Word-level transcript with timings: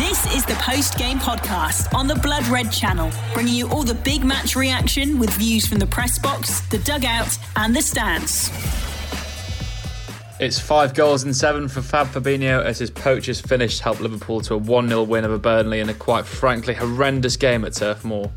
This 0.00 0.34
is 0.34 0.46
the 0.46 0.54
post 0.54 0.96
game 0.96 1.18
podcast 1.18 1.92
on 1.92 2.06
the 2.06 2.14
Blood 2.14 2.46
Red 2.46 2.72
channel, 2.72 3.10
bringing 3.34 3.52
you 3.52 3.68
all 3.68 3.82
the 3.82 3.94
big 3.94 4.24
match 4.24 4.56
reaction 4.56 5.18
with 5.18 5.28
views 5.34 5.66
from 5.66 5.78
the 5.78 5.86
press 5.86 6.18
box, 6.18 6.62
the 6.68 6.78
dugout, 6.78 7.38
and 7.56 7.76
the 7.76 7.82
stands. 7.82 8.50
It's 10.40 10.58
five 10.58 10.94
goals 10.94 11.24
in 11.24 11.34
seven 11.34 11.68
for 11.68 11.82
Fab 11.82 12.06
Fabinho 12.06 12.64
as 12.64 12.78
his 12.78 12.90
poachers 12.90 13.42
finished 13.42 13.80
helped 13.80 14.00
Liverpool 14.00 14.40
to 14.40 14.54
a 14.54 14.56
1 14.56 14.88
0 14.88 15.02
win 15.02 15.26
over 15.26 15.36
Burnley 15.36 15.80
in 15.80 15.90
a 15.90 15.94
quite 15.94 16.24
frankly 16.24 16.72
horrendous 16.72 17.36
game 17.36 17.66
at 17.66 17.74
Turf 17.74 18.02
Moor. 18.02 18.32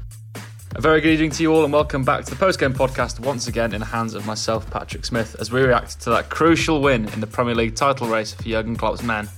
A 0.76 0.82
very 0.82 1.00
good 1.00 1.14
evening 1.14 1.32
to 1.32 1.44
you 1.44 1.54
all, 1.54 1.64
and 1.64 1.72
welcome 1.72 2.04
back 2.04 2.26
to 2.26 2.30
the 2.30 2.36
post 2.36 2.60
game 2.60 2.74
podcast 2.74 3.22
once 3.22 3.48
again 3.48 3.74
in 3.74 3.80
the 3.80 3.86
hands 3.86 4.16
of 4.16 4.26
myself, 4.26 4.70
Patrick 4.70 5.06
Smith, 5.06 5.38
as 5.40 5.50
we 5.50 5.62
react 5.62 6.02
to 6.02 6.10
that 6.10 6.30
crucial 6.30 6.82
win 6.82 7.08
in 7.14 7.22
the 7.22 7.28
Premier 7.28 7.56
League 7.56 7.76
title 7.76 8.08
race 8.08 8.34
for 8.34 8.44
Jurgen 8.44 8.76
Klopp's 8.76 9.02
men. 9.02 9.30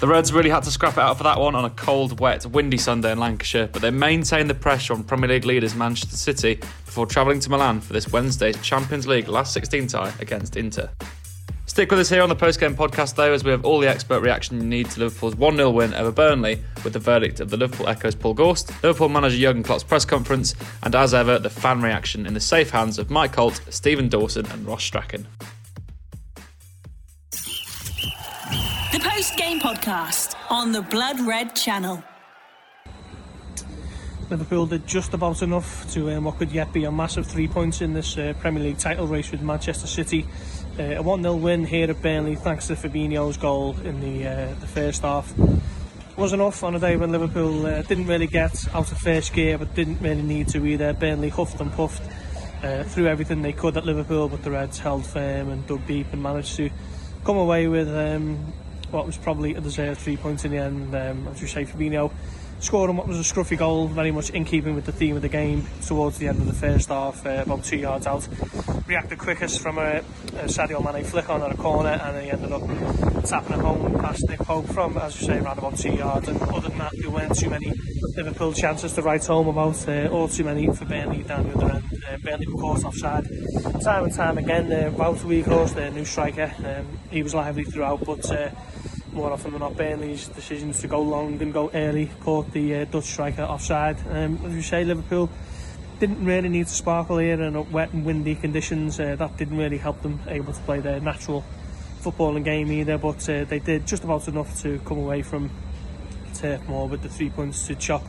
The 0.00 0.06
Reds 0.06 0.32
really 0.32 0.48
had 0.48 0.62
to 0.62 0.70
scrap 0.70 0.92
it 0.92 1.00
out 1.00 1.16
for 1.16 1.24
that 1.24 1.40
one 1.40 1.56
on 1.56 1.64
a 1.64 1.70
cold, 1.70 2.20
wet, 2.20 2.46
windy 2.46 2.78
Sunday 2.78 3.10
in 3.10 3.18
Lancashire, 3.18 3.66
but 3.66 3.82
they 3.82 3.90
maintained 3.90 4.48
the 4.48 4.54
pressure 4.54 4.92
on 4.94 5.02
Premier 5.02 5.28
League 5.28 5.44
leaders 5.44 5.74
Manchester 5.74 6.16
City 6.16 6.54
before 6.84 7.04
travelling 7.04 7.40
to 7.40 7.50
Milan 7.50 7.80
for 7.80 7.94
this 7.94 8.12
Wednesday's 8.12 8.56
Champions 8.62 9.08
League 9.08 9.26
last 9.26 9.52
16 9.52 9.88
tie 9.88 10.12
against 10.20 10.56
Inter. 10.56 10.88
Stick 11.66 11.90
with 11.90 11.98
us 11.98 12.08
here 12.08 12.22
on 12.22 12.28
the 12.28 12.36
post-game 12.36 12.76
podcast, 12.76 13.16
though, 13.16 13.32
as 13.32 13.42
we 13.42 13.50
have 13.50 13.64
all 13.64 13.80
the 13.80 13.88
expert 13.88 14.20
reaction 14.20 14.60
you 14.60 14.66
need 14.66 14.88
to 14.88 15.00
Liverpool's 15.00 15.34
1 15.34 15.56
0 15.56 15.70
win 15.70 15.92
over 15.94 16.12
Burnley 16.12 16.62
with 16.84 16.92
the 16.92 17.00
verdict 17.00 17.40
of 17.40 17.50
the 17.50 17.56
Liverpool 17.56 17.88
Echo's 17.88 18.14
Paul 18.14 18.34
Gorst, 18.34 18.70
Liverpool 18.84 19.08
manager 19.08 19.36
Jurgen 19.36 19.64
Klopp's 19.64 19.82
press 19.82 20.04
conference, 20.04 20.54
and 20.84 20.94
as 20.94 21.12
ever, 21.12 21.40
the 21.40 21.50
fan 21.50 21.82
reaction 21.82 22.24
in 22.24 22.34
the 22.34 22.40
safe 22.40 22.70
hands 22.70 23.00
of 23.00 23.10
Mike 23.10 23.34
Holt, 23.34 23.60
Stephen 23.68 24.08
Dawson, 24.08 24.46
and 24.46 24.64
Ross 24.64 24.84
Strachan. 24.84 25.26
Post 29.18 29.36
game 29.36 29.58
podcast 29.58 30.36
on 30.48 30.70
the 30.70 30.80
Blood 30.80 31.18
Red 31.18 31.56
channel. 31.56 32.04
Liverpool 34.30 34.64
did 34.64 34.86
just 34.86 35.12
about 35.12 35.42
enough 35.42 35.90
to 35.90 36.12
um, 36.12 36.22
what 36.22 36.38
could 36.38 36.52
yet 36.52 36.72
be 36.72 36.84
a 36.84 36.92
massive 36.92 37.26
three 37.26 37.48
points 37.48 37.80
in 37.80 37.94
this 37.94 38.16
uh, 38.16 38.32
Premier 38.38 38.62
League 38.62 38.78
title 38.78 39.08
race 39.08 39.32
with 39.32 39.42
Manchester 39.42 39.88
City. 39.88 40.24
Uh, 40.78 40.98
a 40.98 41.02
1 41.02 41.22
0 41.22 41.34
win 41.34 41.64
here 41.64 41.90
at 41.90 42.00
Burnley 42.00 42.36
thanks 42.36 42.68
to 42.68 42.74
Fabinho's 42.74 43.36
goal 43.36 43.76
in 43.80 43.98
the, 43.98 44.24
uh, 44.24 44.54
the 44.60 44.68
first 44.68 45.02
half. 45.02 45.36
Was 46.16 46.32
enough 46.32 46.62
on 46.62 46.76
a 46.76 46.78
day 46.78 46.94
when 46.94 47.10
Liverpool 47.10 47.66
uh, 47.66 47.82
didn't 47.82 48.06
really 48.06 48.28
get 48.28 48.72
out 48.72 48.92
of 48.92 48.98
first 48.98 49.32
gear 49.32 49.58
but 49.58 49.74
didn't 49.74 50.00
really 50.00 50.22
need 50.22 50.46
to 50.50 50.64
either. 50.64 50.92
Burnley 50.92 51.30
huffed 51.30 51.60
and 51.60 51.72
puffed 51.72 52.08
uh, 52.62 52.84
threw 52.84 53.08
everything 53.08 53.42
they 53.42 53.52
could 53.52 53.76
at 53.76 53.84
Liverpool, 53.84 54.28
but 54.28 54.44
the 54.44 54.52
Reds 54.52 54.78
held 54.78 55.04
firm 55.04 55.48
and 55.48 55.66
dug 55.66 55.84
deep 55.88 56.06
and 56.12 56.22
managed 56.22 56.54
to 56.54 56.70
come 57.24 57.36
away 57.36 57.66
with 57.66 57.88
um, 57.88 58.52
what 58.90 59.06
was 59.06 59.16
probably 59.16 59.54
a 59.54 59.60
deserved 59.60 60.00
three 60.00 60.16
points 60.16 60.44
in 60.44 60.50
the 60.50 60.58
end. 60.58 60.94
Um, 60.94 61.28
as 61.28 61.40
you 61.40 61.46
say, 61.46 61.64
Fabinho 61.64 62.10
scoring 62.60 62.96
what 62.96 63.06
was 63.06 63.18
a 63.18 63.34
scruffy 63.34 63.56
goal, 63.56 63.86
very 63.88 64.10
much 64.10 64.30
in 64.30 64.44
keeping 64.44 64.74
with 64.74 64.84
the 64.84 64.92
theme 64.92 65.16
of 65.16 65.22
the 65.22 65.28
game 65.28 65.66
towards 65.86 66.18
the 66.18 66.26
end 66.28 66.38
of 66.38 66.46
the 66.46 66.52
first 66.52 66.88
half, 66.88 67.24
uh, 67.24 67.42
about 67.46 67.64
two 67.64 67.76
yards 67.76 68.06
out. 68.06 68.26
Reacted 68.86 69.18
quickest 69.18 69.60
from 69.60 69.78
a, 69.78 69.98
a 69.98 70.46
Sadio 70.46 70.82
Mane 70.82 71.04
flick 71.04 71.28
on 71.30 71.42
at 71.42 71.52
a 71.52 71.56
corner, 71.56 71.90
and 71.90 72.24
he 72.24 72.30
ended 72.30 72.52
up 72.52 72.62
tapping 73.24 73.58
it 73.58 73.60
home 73.60 73.98
past 74.00 74.28
Nick 74.28 74.40
Pope 74.40 74.66
from, 74.66 74.96
as 74.98 75.20
you 75.20 75.26
say, 75.26 75.38
around 75.38 75.58
about 75.58 75.76
two 75.76 75.92
yards. 75.92 76.28
And 76.28 76.40
other 76.42 76.68
than 76.68 76.78
that, 76.78 76.92
there 76.98 77.10
weren't 77.10 77.36
too 77.36 77.50
many 77.50 77.72
Liverpool 78.16 78.52
chances 78.52 78.92
to 78.94 79.02
write 79.02 79.26
home 79.26 79.48
about, 79.48 79.88
uh, 79.88 80.08
or 80.08 80.28
too 80.28 80.44
many 80.44 80.66
for 80.72 80.84
Burnley 80.84 81.22
down 81.22 81.48
the 81.48 81.54
other 81.54 81.74
end 81.74 81.87
um, 82.08 82.20
Bentley 82.20 82.46
caught 82.46 82.84
offside. 82.84 83.24
Time 83.82 84.04
and 84.04 84.14
time 84.14 84.38
again, 84.38 84.72
uh, 84.72 84.90
Wout 84.96 85.18
Weghorst, 85.18 85.74
their 85.74 85.90
new 85.90 86.04
striker, 86.04 86.52
um, 86.64 86.86
he 87.10 87.22
was 87.22 87.34
lively 87.34 87.64
throughout, 87.64 88.04
but 88.04 88.30
uh, 88.30 88.50
more 89.12 89.32
often 89.32 89.52
than 89.52 89.60
not, 89.60 89.76
Burnley's 89.76 90.28
decisions 90.28 90.80
to 90.80 90.88
go 90.88 91.00
long 91.02 91.40
and 91.40 91.52
go 91.52 91.70
early 91.74 92.10
caught 92.20 92.52
the 92.52 92.76
uh, 92.76 92.84
Dutch 92.84 93.04
striker 93.04 93.42
offside. 93.42 93.96
Um, 94.10 94.40
as 94.44 94.54
you 94.54 94.62
say, 94.62 94.84
Liverpool 94.84 95.30
didn't 95.98 96.24
really 96.24 96.48
need 96.48 96.66
to 96.66 96.72
sparkle 96.72 97.18
here 97.18 97.40
in 97.42 97.70
wet 97.72 97.92
and 97.92 98.04
windy 98.04 98.34
conditions. 98.34 99.00
Uh, 99.00 99.16
that 99.16 99.36
didn't 99.36 99.58
really 99.58 99.78
help 99.78 100.00
them 100.02 100.20
able 100.28 100.52
to 100.52 100.60
play 100.60 100.80
their 100.80 101.00
natural 101.00 101.44
footballing 102.00 102.44
game 102.44 102.70
either, 102.70 102.96
but 102.98 103.28
uh, 103.28 103.44
they 103.44 103.58
did 103.58 103.86
just 103.86 104.04
about 104.04 104.28
enough 104.28 104.62
to 104.62 104.78
come 104.80 104.98
away 104.98 105.22
from 105.22 105.50
Turf 106.34 106.66
Moor 106.68 106.86
with 106.86 107.02
the 107.02 107.08
three 107.08 107.30
points 107.30 107.66
to 107.66 107.74
chop 107.74 108.04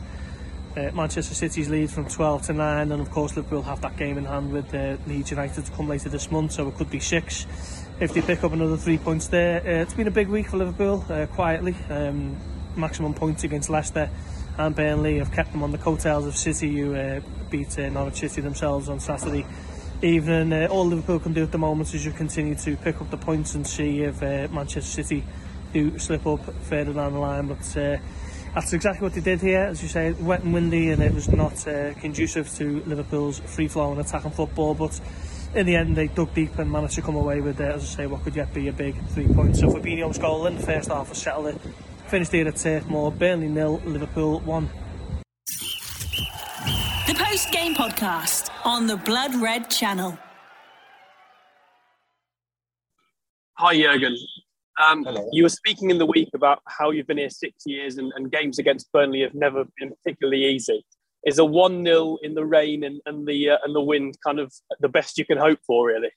Uh, 0.80 0.90
Manchester 0.94 1.34
City's 1.34 1.68
lead 1.68 1.90
from 1.90 2.06
12 2.06 2.42
to 2.46 2.52
9 2.54 2.92
and 2.92 3.02
of 3.02 3.10
course 3.10 3.36
Liverpool 3.36 3.62
have 3.62 3.82
that 3.82 3.96
game 3.96 4.16
in 4.16 4.24
hand 4.24 4.50
with 4.50 4.72
uh, 4.74 4.96
Leeds 5.06 5.30
United 5.30 5.66
to 5.66 5.70
come 5.72 5.88
later 5.88 6.08
this 6.08 6.30
month 6.30 6.52
so 6.52 6.68
it 6.68 6.76
could 6.76 6.90
be 6.90 7.00
six 7.00 7.46
if 8.00 8.14
they 8.14 8.22
pick 8.22 8.42
up 8.44 8.52
another 8.52 8.78
three 8.78 8.96
points 8.96 9.28
there. 9.28 9.60
Uh, 9.60 9.82
it's 9.82 9.92
been 9.92 10.06
a 10.06 10.12
big 10.12 10.28
week 10.28 10.48
for 10.48 10.56
Liverpool 10.56 11.04
uh, 11.10 11.26
quietly, 11.26 11.74
um, 11.90 12.34
maximum 12.76 13.12
points 13.12 13.44
against 13.44 13.68
Leicester 13.68 14.08
and 14.56 14.74
Burnley 14.74 15.18
have 15.18 15.32
kept 15.32 15.52
them 15.52 15.62
on 15.62 15.70
the 15.70 15.78
coattails 15.78 16.26
of 16.26 16.36
City 16.36 16.74
who 16.78 16.94
uh, 16.94 17.20
beat 17.50 17.78
uh, 17.78 17.88
Norwich 17.90 18.16
City 18.16 18.40
themselves 18.40 18.88
on 18.88 19.00
Saturday 19.00 19.44
evening. 20.00 20.52
Uh, 20.52 20.66
all 20.70 20.86
Liverpool 20.86 21.18
can 21.18 21.34
do 21.34 21.42
at 21.42 21.52
the 21.52 21.58
moment 21.58 21.92
is 21.92 22.04
just 22.04 22.16
continue 22.16 22.54
to 22.54 22.76
pick 22.78 23.00
up 23.02 23.10
the 23.10 23.18
points 23.18 23.54
and 23.54 23.66
see 23.66 24.02
if 24.02 24.22
uh, 24.22 24.48
Manchester 24.50 25.02
City 25.02 25.24
do 25.74 25.98
slip 25.98 26.26
up 26.26 26.42
further 26.62 26.92
down 26.92 27.12
the 27.12 27.18
line 27.18 27.48
but 27.48 27.76
uh, 27.76 27.98
that's 28.54 28.72
exactly 28.72 29.02
what 29.02 29.14
they 29.14 29.20
did 29.20 29.40
here, 29.40 29.60
as 29.60 29.82
you 29.82 29.88
say, 29.88 30.12
wet 30.12 30.42
and 30.42 30.52
windy, 30.52 30.90
and 30.90 31.02
it 31.02 31.14
was 31.14 31.28
not 31.28 31.66
uh, 31.66 31.94
conducive 31.94 32.50
to 32.56 32.82
Liverpool's 32.84 33.38
free-flowing 33.38 33.98
attacking 34.00 34.32
football. 34.32 34.74
But 34.74 35.00
in 35.54 35.66
the 35.66 35.76
end, 35.76 35.96
they 35.96 36.08
dug 36.08 36.34
deep 36.34 36.58
and 36.58 36.70
managed 36.70 36.94
to 36.94 37.02
come 37.02 37.16
away 37.16 37.40
with, 37.40 37.60
uh, 37.60 37.64
as 37.64 37.82
I 37.82 37.86
say, 37.86 38.06
what 38.06 38.22
could 38.24 38.36
yet 38.36 38.52
be 38.52 38.68
a 38.68 38.72
big 38.72 38.96
three 39.08 39.28
points. 39.28 39.60
So 39.60 39.68
Fabinho's 39.68 40.18
goal 40.18 40.46
in 40.46 40.56
the 40.56 40.62
first 40.62 40.88
half 40.88 41.08
was 41.08 41.18
settled 41.18 41.46
it. 41.46 41.60
Finished 42.08 42.32
here 42.32 42.48
at 42.48 42.56
Turf 42.56 42.86
Moor, 42.86 43.12
Burnley 43.12 43.48
nil, 43.48 43.80
Liverpool 43.84 44.40
one. 44.40 44.68
The 47.06 47.14
post 47.14 47.52
game 47.52 47.74
podcast 47.74 48.50
on 48.64 48.86
the 48.86 48.96
Blood 48.96 49.34
Red 49.36 49.70
channel. 49.70 50.18
Hi, 53.54 53.76
Jurgen. 53.76 54.16
Um, 54.80 55.06
you 55.32 55.42
were 55.42 55.50
speaking 55.50 55.90
in 55.90 55.98
the 55.98 56.06
week 56.06 56.30
about 56.34 56.62
how 56.66 56.90
you've 56.90 57.06
been 57.06 57.18
here 57.18 57.30
six 57.30 57.64
years 57.66 57.98
and, 57.98 58.12
and 58.16 58.32
games 58.32 58.58
against 58.58 58.90
Burnley 58.92 59.20
have 59.20 59.34
never 59.34 59.64
been 59.78 59.92
particularly 60.02 60.44
easy. 60.44 60.84
Is 61.26 61.38
a 61.38 61.44
one 61.44 61.84
0 61.84 62.16
in 62.22 62.34
the 62.34 62.44
rain 62.44 62.84
and, 62.84 63.00
and 63.04 63.26
the 63.26 63.50
uh, 63.50 63.58
and 63.64 63.74
the 63.74 63.80
wind 63.82 64.16
kind 64.24 64.38
of 64.38 64.52
the 64.80 64.88
best 64.88 65.18
you 65.18 65.26
can 65.26 65.36
hope 65.36 65.58
for, 65.66 65.88
really? 65.88 66.10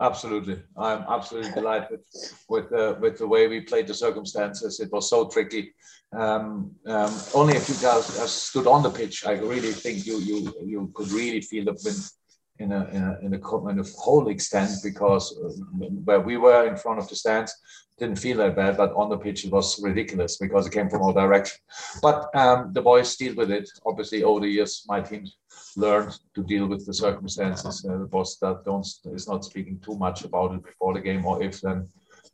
Absolutely, 0.00 0.62
I'm 0.76 1.04
absolutely 1.08 1.50
delighted 1.50 2.00
with 2.48 2.72
uh, 2.72 2.94
with 3.00 3.18
the 3.18 3.26
way 3.26 3.48
we 3.48 3.62
played 3.62 3.88
the 3.88 3.94
circumstances. 3.94 4.78
It 4.78 4.92
was 4.92 5.10
so 5.10 5.26
tricky. 5.26 5.74
Um, 6.12 6.70
um, 6.86 7.12
only 7.34 7.56
if 7.56 7.68
you 7.68 7.74
guys 7.82 8.06
stood 8.30 8.68
on 8.68 8.84
the 8.84 8.90
pitch, 8.90 9.26
I 9.26 9.32
really 9.32 9.72
think 9.72 10.06
you 10.06 10.18
you 10.18 10.54
you 10.64 10.92
could 10.94 11.10
really 11.10 11.40
feel 11.40 11.64
the 11.64 11.72
wind 11.84 11.96
in 12.58 12.72
a, 12.72 12.84
in 12.86 13.02
a, 13.02 13.18
in 13.22 13.34
a 13.34 13.38
kind 13.38 13.78
of 13.78 13.90
whole 13.92 14.28
extent 14.28 14.70
because 14.82 15.36
uh, 15.38 15.48
where 16.04 16.20
we 16.20 16.36
were 16.36 16.66
in 16.66 16.76
front 16.76 16.98
of 16.98 17.08
the 17.08 17.16
stands 17.16 17.54
didn't 17.98 18.18
feel 18.18 18.36
that 18.38 18.56
bad, 18.56 18.76
but 18.76 18.92
on 18.94 19.08
the 19.08 19.16
pitch 19.16 19.44
it 19.44 19.52
was 19.52 19.82
ridiculous 19.82 20.36
because 20.36 20.66
it 20.66 20.72
came 20.72 20.90
from 20.90 21.02
all 21.02 21.12
directions. 21.12 21.60
But 22.02 22.34
um, 22.34 22.72
the 22.72 22.82
boys 22.82 23.16
deal 23.16 23.34
with 23.34 23.50
it. 23.50 23.68
Obviously, 23.86 24.22
over 24.22 24.40
the 24.40 24.48
years, 24.48 24.84
my 24.86 25.00
team 25.00 25.26
learned 25.76 26.18
to 26.34 26.42
deal 26.42 26.66
with 26.66 26.84
the 26.84 26.92
circumstances. 26.92 27.86
Uh, 27.88 27.98
the 27.98 28.04
boss 28.04 28.36
that 28.36 28.64
don't 28.64 28.86
is 29.06 29.28
not 29.28 29.44
speaking 29.44 29.80
too 29.80 29.96
much 29.96 30.24
about 30.24 30.54
it 30.54 30.62
before 30.62 30.92
the 30.92 31.00
game, 31.00 31.24
or 31.24 31.42
if 31.42 31.60
then 31.62 31.88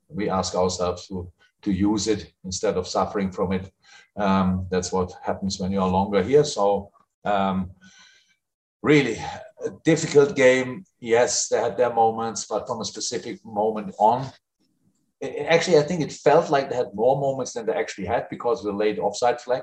we 0.09 0.29
ask 0.29 0.55
ourselves 0.55 1.07
to 1.09 1.31
to 1.63 1.71
use 1.71 2.09
it 2.09 2.33
instead 2.45 2.77
of 2.77 2.89
suffering 2.89 3.31
from 3.31 3.53
it. 3.53 3.71
Um, 4.17 4.67
that's 4.69 4.91
what 4.91 5.13
happens 5.23 5.61
when 5.61 5.71
you 5.73 5.81
are 5.81 5.89
longer 5.89 6.23
here. 6.23 6.45
So. 6.45 6.91
Um, 7.25 7.71
really 8.83 9.17
a 9.65 9.71
difficult 9.85 10.35
game. 10.37 10.85
Yes, 11.01 11.49
they 11.49 11.61
had 11.61 11.77
their 11.77 11.93
moments, 11.93 12.47
but 12.47 12.67
from 12.67 12.81
a 12.81 12.85
specific 12.85 13.45
moment 13.45 13.95
on, 13.99 14.31
it, 15.21 15.47
actually, 15.49 15.79
I 15.79 15.83
think 15.83 16.01
it 16.01 16.13
felt 16.13 16.51
like 16.51 16.69
they 16.69 16.77
had 16.77 16.95
more 16.95 17.19
moments 17.21 17.53
than 17.53 17.67
they 17.67 17.73
actually 17.73 18.07
had 18.07 18.29
because 18.29 18.59
of 18.61 18.67
the 18.67 18.79
late 18.79 18.99
offside 18.99 19.41
flag. 19.41 19.63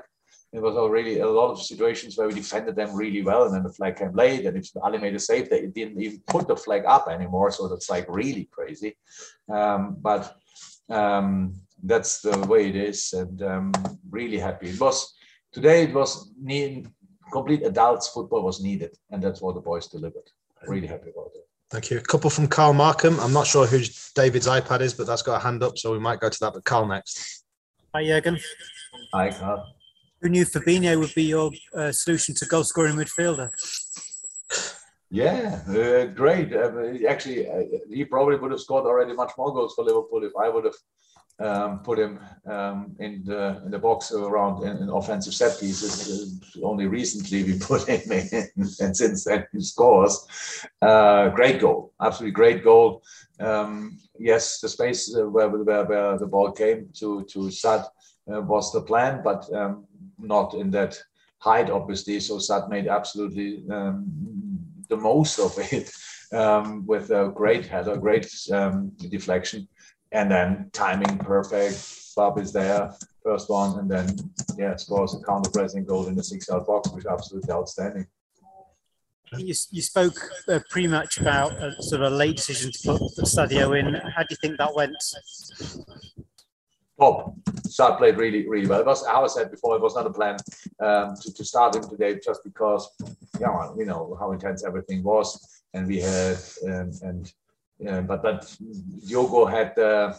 It 0.52 0.60
was 0.60 0.74
already 0.74 1.20
a 1.20 1.28
lot 1.28 1.52
of 1.52 1.62
situations 1.62 2.16
where 2.16 2.26
we 2.26 2.34
defended 2.34 2.74
them 2.74 2.96
really 2.96 3.22
well, 3.22 3.44
and 3.44 3.54
then 3.54 3.62
the 3.62 3.72
flag 3.72 3.96
came 3.96 4.14
late. 4.14 4.46
And 4.46 4.56
if 4.56 4.68
Ali 4.82 4.98
made 4.98 5.14
a 5.14 5.18
save, 5.20 5.48
they 5.48 5.66
didn't 5.66 6.00
even 6.00 6.20
put 6.26 6.48
the 6.48 6.56
flag 6.56 6.82
up 6.86 7.06
anymore. 7.08 7.52
So 7.52 7.68
that's 7.68 7.88
like 7.88 8.06
really 8.08 8.48
crazy. 8.50 8.96
Um, 9.48 9.96
but 10.00 10.34
um, 10.88 11.54
that's 11.84 12.20
the 12.20 12.36
way 12.48 12.68
it 12.68 12.74
is, 12.74 13.12
and 13.12 13.40
um, 13.42 13.72
really 14.10 14.38
happy. 14.38 14.70
It 14.70 14.80
was 14.80 15.14
today. 15.52 15.84
It 15.84 15.94
was 15.94 16.32
complete 17.32 17.64
adults 17.64 18.08
football 18.08 18.42
was 18.42 18.60
needed, 18.62 18.96
and 19.10 19.22
that's 19.22 19.40
what 19.40 19.54
the 19.54 19.60
boys 19.60 19.86
delivered. 19.86 20.30
Really 20.66 20.86
happy 20.86 21.10
about 21.10 21.30
it. 21.34 21.46
Thank 21.70 21.90
you. 21.90 21.98
A 21.98 22.02
couple 22.02 22.30
from 22.30 22.48
Carl 22.48 22.72
Markham. 22.72 23.18
I'm 23.20 23.32
not 23.32 23.46
sure 23.46 23.66
who 23.66 23.80
David's 24.14 24.48
iPad 24.48 24.80
is, 24.80 24.92
but 24.92 25.06
that's 25.06 25.22
got 25.22 25.36
a 25.36 25.44
hand 25.44 25.62
up, 25.62 25.78
so 25.78 25.92
we 25.92 26.00
might 26.00 26.20
go 26.20 26.28
to 26.28 26.38
that. 26.40 26.52
But 26.52 26.64
Carl 26.64 26.86
next. 26.86 27.44
Hi, 27.94 28.04
Jurgen. 28.04 28.38
Hi, 29.14 29.30
Carl. 29.30 29.74
Who 30.20 30.28
knew 30.28 30.44
Fabinho 30.44 30.98
would 30.98 31.14
be 31.14 31.24
your 31.24 31.50
uh, 31.74 31.92
solution 31.92 32.34
to 32.36 32.46
goal 32.46 32.64
scoring 32.64 32.96
midfielder? 32.96 33.50
Yeah, 35.10 35.60
uh, 35.68 36.06
great. 36.06 36.52
Uh, 36.52 37.08
actually, 37.08 37.48
uh, 37.48 37.62
he 37.88 38.04
probably 38.04 38.36
would 38.36 38.50
have 38.50 38.60
scored 38.60 38.84
already 38.84 39.12
much 39.12 39.32
more 39.38 39.52
goals 39.52 39.74
for 39.74 39.84
Liverpool 39.84 40.22
if 40.24 40.32
I 40.40 40.48
would 40.48 40.64
have 40.64 40.74
um, 41.40 41.78
put 41.80 41.98
him 41.98 42.20
um, 42.46 42.94
in 42.98 43.24
the 43.24 43.60
in 43.64 43.70
the 43.70 43.78
box 43.78 44.12
around 44.12 44.62
in, 44.62 44.76
in 44.82 44.90
offensive 44.90 45.34
set 45.34 45.58
pieces. 45.58 46.40
Only 46.62 46.86
recently 46.86 47.44
we 47.44 47.58
put 47.70 47.88
him 47.88 48.12
in, 48.12 48.48
and 48.56 48.96
since 48.96 49.24
then 49.24 49.46
he 49.52 49.60
scores. 49.62 50.26
Uh, 50.82 51.30
great 51.30 51.60
goal, 51.60 51.92
absolutely 52.00 52.32
great 52.32 52.62
goal. 52.62 53.02
Um, 53.40 53.98
yes, 54.18 54.60
the 54.60 54.68
space 54.68 55.14
uh, 55.16 55.28
where, 55.28 55.48
where, 55.48 55.84
where, 55.84 56.18
the 56.18 56.26
ball 56.26 56.52
came 56.52 56.90
to 56.98 57.24
to 57.24 57.50
Sad 57.50 57.86
uh, 58.32 58.42
was 58.42 58.72
the 58.72 58.82
plan, 58.82 59.22
but 59.24 59.50
um, 59.54 59.86
not 60.18 60.54
in 60.54 60.70
that 60.72 61.02
height, 61.38 61.70
obviously. 61.70 62.20
So 62.20 62.38
Sad 62.38 62.68
made 62.68 62.86
absolutely 62.86 63.64
um, 63.70 64.04
the 64.88 64.96
most 64.96 65.38
of 65.38 65.58
it 65.72 65.90
um, 66.32 66.86
with 66.86 67.10
a 67.10 67.32
great 67.34 67.66
header, 67.66 67.96
great 67.96 68.28
deflection 69.08 69.66
and 70.12 70.30
then 70.30 70.70
timing 70.72 71.18
perfect. 71.18 72.14
Bob 72.16 72.38
is 72.38 72.52
there, 72.52 72.92
first 73.22 73.48
one, 73.48 73.78
and 73.78 73.90
then 73.90 74.16
yeah, 74.58 74.76
scores 74.76 75.14
a 75.14 75.24
counter 75.24 75.50
pressing 75.50 75.84
goal 75.84 76.06
in 76.08 76.16
the 76.16 76.24
six-yard 76.24 76.66
box, 76.66 76.90
which 76.90 77.04
is 77.04 77.10
absolutely 77.10 77.50
outstanding. 77.52 78.06
You, 79.36 79.54
you 79.70 79.80
spoke 79.80 80.18
uh, 80.48 80.58
pre-match 80.70 81.20
about 81.20 81.52
a, 81.52 81.80
sort 81.80 82.02
of 82.02 82.12
a 82.12 82.16
late 82.16 82.36
decision 82.36 82.72
to 82.72 82.98
put 82.98 83.00
Sadio 83.24 83.78
in. 83.78 83.94
How 83.94 84.22
do 84.22 84.26
you 84.30 84.36
think 84.36 84.58
that 84.58 84.74
went? 84.74 84.96
Bob, 86.98 87.36
Sad 87.66 87.96
played 87.96 88.18
really, 88.18 88.48
really 88.48 88.66
well. 88.66 88.80
It 88.80 88.86
was, 88.86 89.06
how 89.06 89.24
I 89.24 89.28
said 89.28 89.52
before, 89.52 89.76
it 89.76 89.82
was 89.82 89.94
not 89.94 90.06
a 90.06 90.12
plan 90.12 90.36
um, 90.80 91.14
to, 91.22 91.32
to 91.32 91.44
start 91.44 91.76
him 91.76 91.88
today 91.88 92.18
just 92.22 92.42
because, 92.42 92.90
yeah, 93.40 93.70
we 93.70 93.84
know 93.84 94.16
how 94.18 94.32
intense 94.32 94.64
everything 94.64 95.04
was, 95.04 95.62
and 95.74 95.86
we 95.86 96.00
had 96.00 96.36
um, 96.64 96.90
and 97.02 97.32
yeah, 97.80 98.00
but 98.02 98.22
but 98.22 98.56
Diogo 99.06 99.46
had 99.46 99.78
uh, 99.78 100.12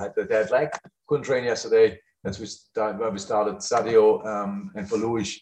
had 0.00 0.14
the 0.14 0.26
dead 0.28 0.50
leg. 0.50 0.68
Couldn't 1.06 1.24
train 1.24 1.44
yesterday. 1.44 1.98
That's 2.24 2.38
we 2.38 2.46
start, 2.46 2.98
where 2.98 3.10
we 3.10 3.18
started. 3.18 3.56
Sadio 3.56 4.26
um, 4.26 4.72
and 4.74 4.88
for 4.88 4.96
Luis, 4.96 5.38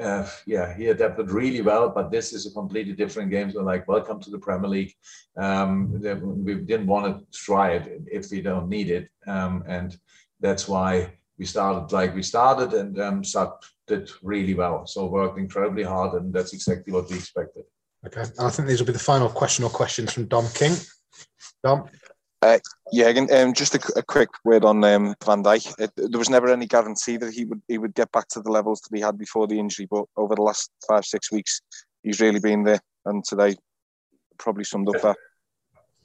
uh, 0.00 0.26
yeah, 0.46 0.74
he 0.74 0.88
adapted 0.88 1.30
really 1.30 1.60
well. 1.60 1.90
But 1.90 2.10
this 2.10 2.32
is 2.32 2.46
a 2.46 2.52
completely 2.52 2.94
different 2.94 3.30
game. 3.30 3.50
So 3.50 3.62
like, 3.62 3.86
welcome 3.88 4.20
to 4.20 4.30
the 4.30 4.38
Premier 4.38 4.68
League. 4.68 4.94
Um, 5.36 5.92
we 6.44 6.54
didn't 6.54 6.86
want 6.86 7.04
to 7.06 7.38
try 7.38 7.72
it 7.72 8.02
if 8.10 8.30
we 8.30 8.40
don't 8.40 8.68
need 8.68 8.90
it, 8.90 9.08
um, 9.26 9.64
and 9.66 9.96
that's 10.40 10.68
why 10.68 11.12
we 11.36 11.44
started 11.46 11.92
like 11.92 12.14
we 12.14 12.22
started, 12.22 12.72
and 12.72 13.00
um, 13.00 13.22
did 13.86 14.10
really 14.22 14.54
well. 14.54 14.86
So 14.86 15.06
worked 15.06 15.38
incredibly 15.38 15.82
hard, 15.82 16.14
and 16.14 16.32
that's 16.32 16.52
exactly 16.52 16.92
what 16.92 17.10
we 17.10 17.16
expected. 17.16 17.64
Okay, 18.06 18.22
and 18.22 18.46
I 18.46 18.50
think 18.50 18.68
these 18.68 18.80
will 18.80 18.86
be 18.86 18.92
the 18.92 18.98
final 18.98 19.28
question 19.28 19.64
or 19.64 19.70
questions 19.70 20.12
from 20.12 20.26
Dom 20.26 20.46
King. 20.54 20.74
Dom. 21.62 21.88
Uh, 22.42 22.58
yeah, 22.92 23.06
again, 23.06 23.26
um, 23.32 23.54
just 23.54 23.74
a, 23.74 23.92
a, 23.96 24.02
quick 24.02 24.28
word 24.44 24.66
on 24.66 24.84
um, 24.84 25.14
Van 25.24 25.42
Dijk. 25.42 25.80
It, 25.80 25.90
there 25.96 26.18
was 26.18 26.28
never 26.28 26.52
any 26.52 26.66
guarantee 26.66 27.16
that 27.16 27.32
he 27.32 27.46
would 27.46 27.62
he 27.68 27.78
would 27.78 27.94
get 27.94 28.12
back 28.12 28.28
to 28.28 28.42
the 28.42 28.50
levels 28.50 28.82
that 28.82 28.94
he 28.94 29.02
had 29.02 29.16
before 29.16 29.46
the 29.46 29.58
injury, 29.58 29.88
but 29.90 30.04
over 30.18 30.34
the 30.34 30.42
last 30.42 30.70
five 30.86 31.06
six 31.06 31.32
weeks, 31.32 31.62
he's 32.02 32.20
really 32.20 32.40
been 32.40 32.62
there, 32.62 32.80
and 33.06 33.24
today 33.24 33.56
probably 34.36 34.64
summed 34.64 34.94
up 34.94 35.00
that. 35.00 35.16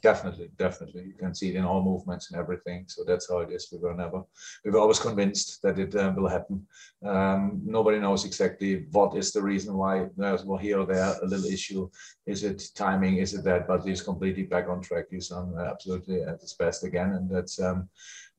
Definitely, 0.01 0.49
definitely. 0.57 1.03
You 1.07 1.13
can 1.13 1.35
see 1.35 1.49
it 1.49 1.55
in 1.55 1.65
all 1.65 1.83
movements 1.83 2.31
and 2.31 2.39
everything. 2.39 2.85
So 2.87 3.03
that's 3.03 3.29
how 3.29 3.39
it 3.39 3.51
is. 3.51 3.67
We 3.71 3.79
were 3.79 3.93
never, 3.93 4.23
we 4.63 4.71
were 4.71 4.79
always 4.79 4.99
convinced 4.99 5.61
that 5.61 5.77
it 5.77 5.93
uh, 5.93 6.13
will 6.15 6.29
happen. 6.29 6.65
Um, 7.05 7.61
nobody 7.65 7.99
knows 7.99 8.23
exactly 8.23 8.85
what 8.91 9.17
is 9.17 9.33
the 9.33 9.41
reason 9.41 9.73
why 9.75 10.07
there's 10.15 10.45
well 10.45 10.57
here 10.57 10.79
or 10.79 10.85
there 10.85 11.15
a 11.21 11.25
little 11.25 11.45
issue. 11.45 11.89
Is 12.25 12.45
it 12.45 12.63
timing? 12.75 13.17
Is 13.17 13.33
it 13.33 13.43
that? 13.43 13.67
But 13.67 13.85
he's 13.85 14.01
completely 14.01 14.43
back 14.43 14.69
on 14.69 14.81
track. 14.81 15.05
He's 15.11 15.31
on 15.31 15.53
absolutely 15.59 16.21
at 16.21 16.39
his 16.39 16.53
best 16.53 16.85
again, 16.85 17.11
and 17.11 17.29
that's 17.29 17.59
um, 17.59 17.89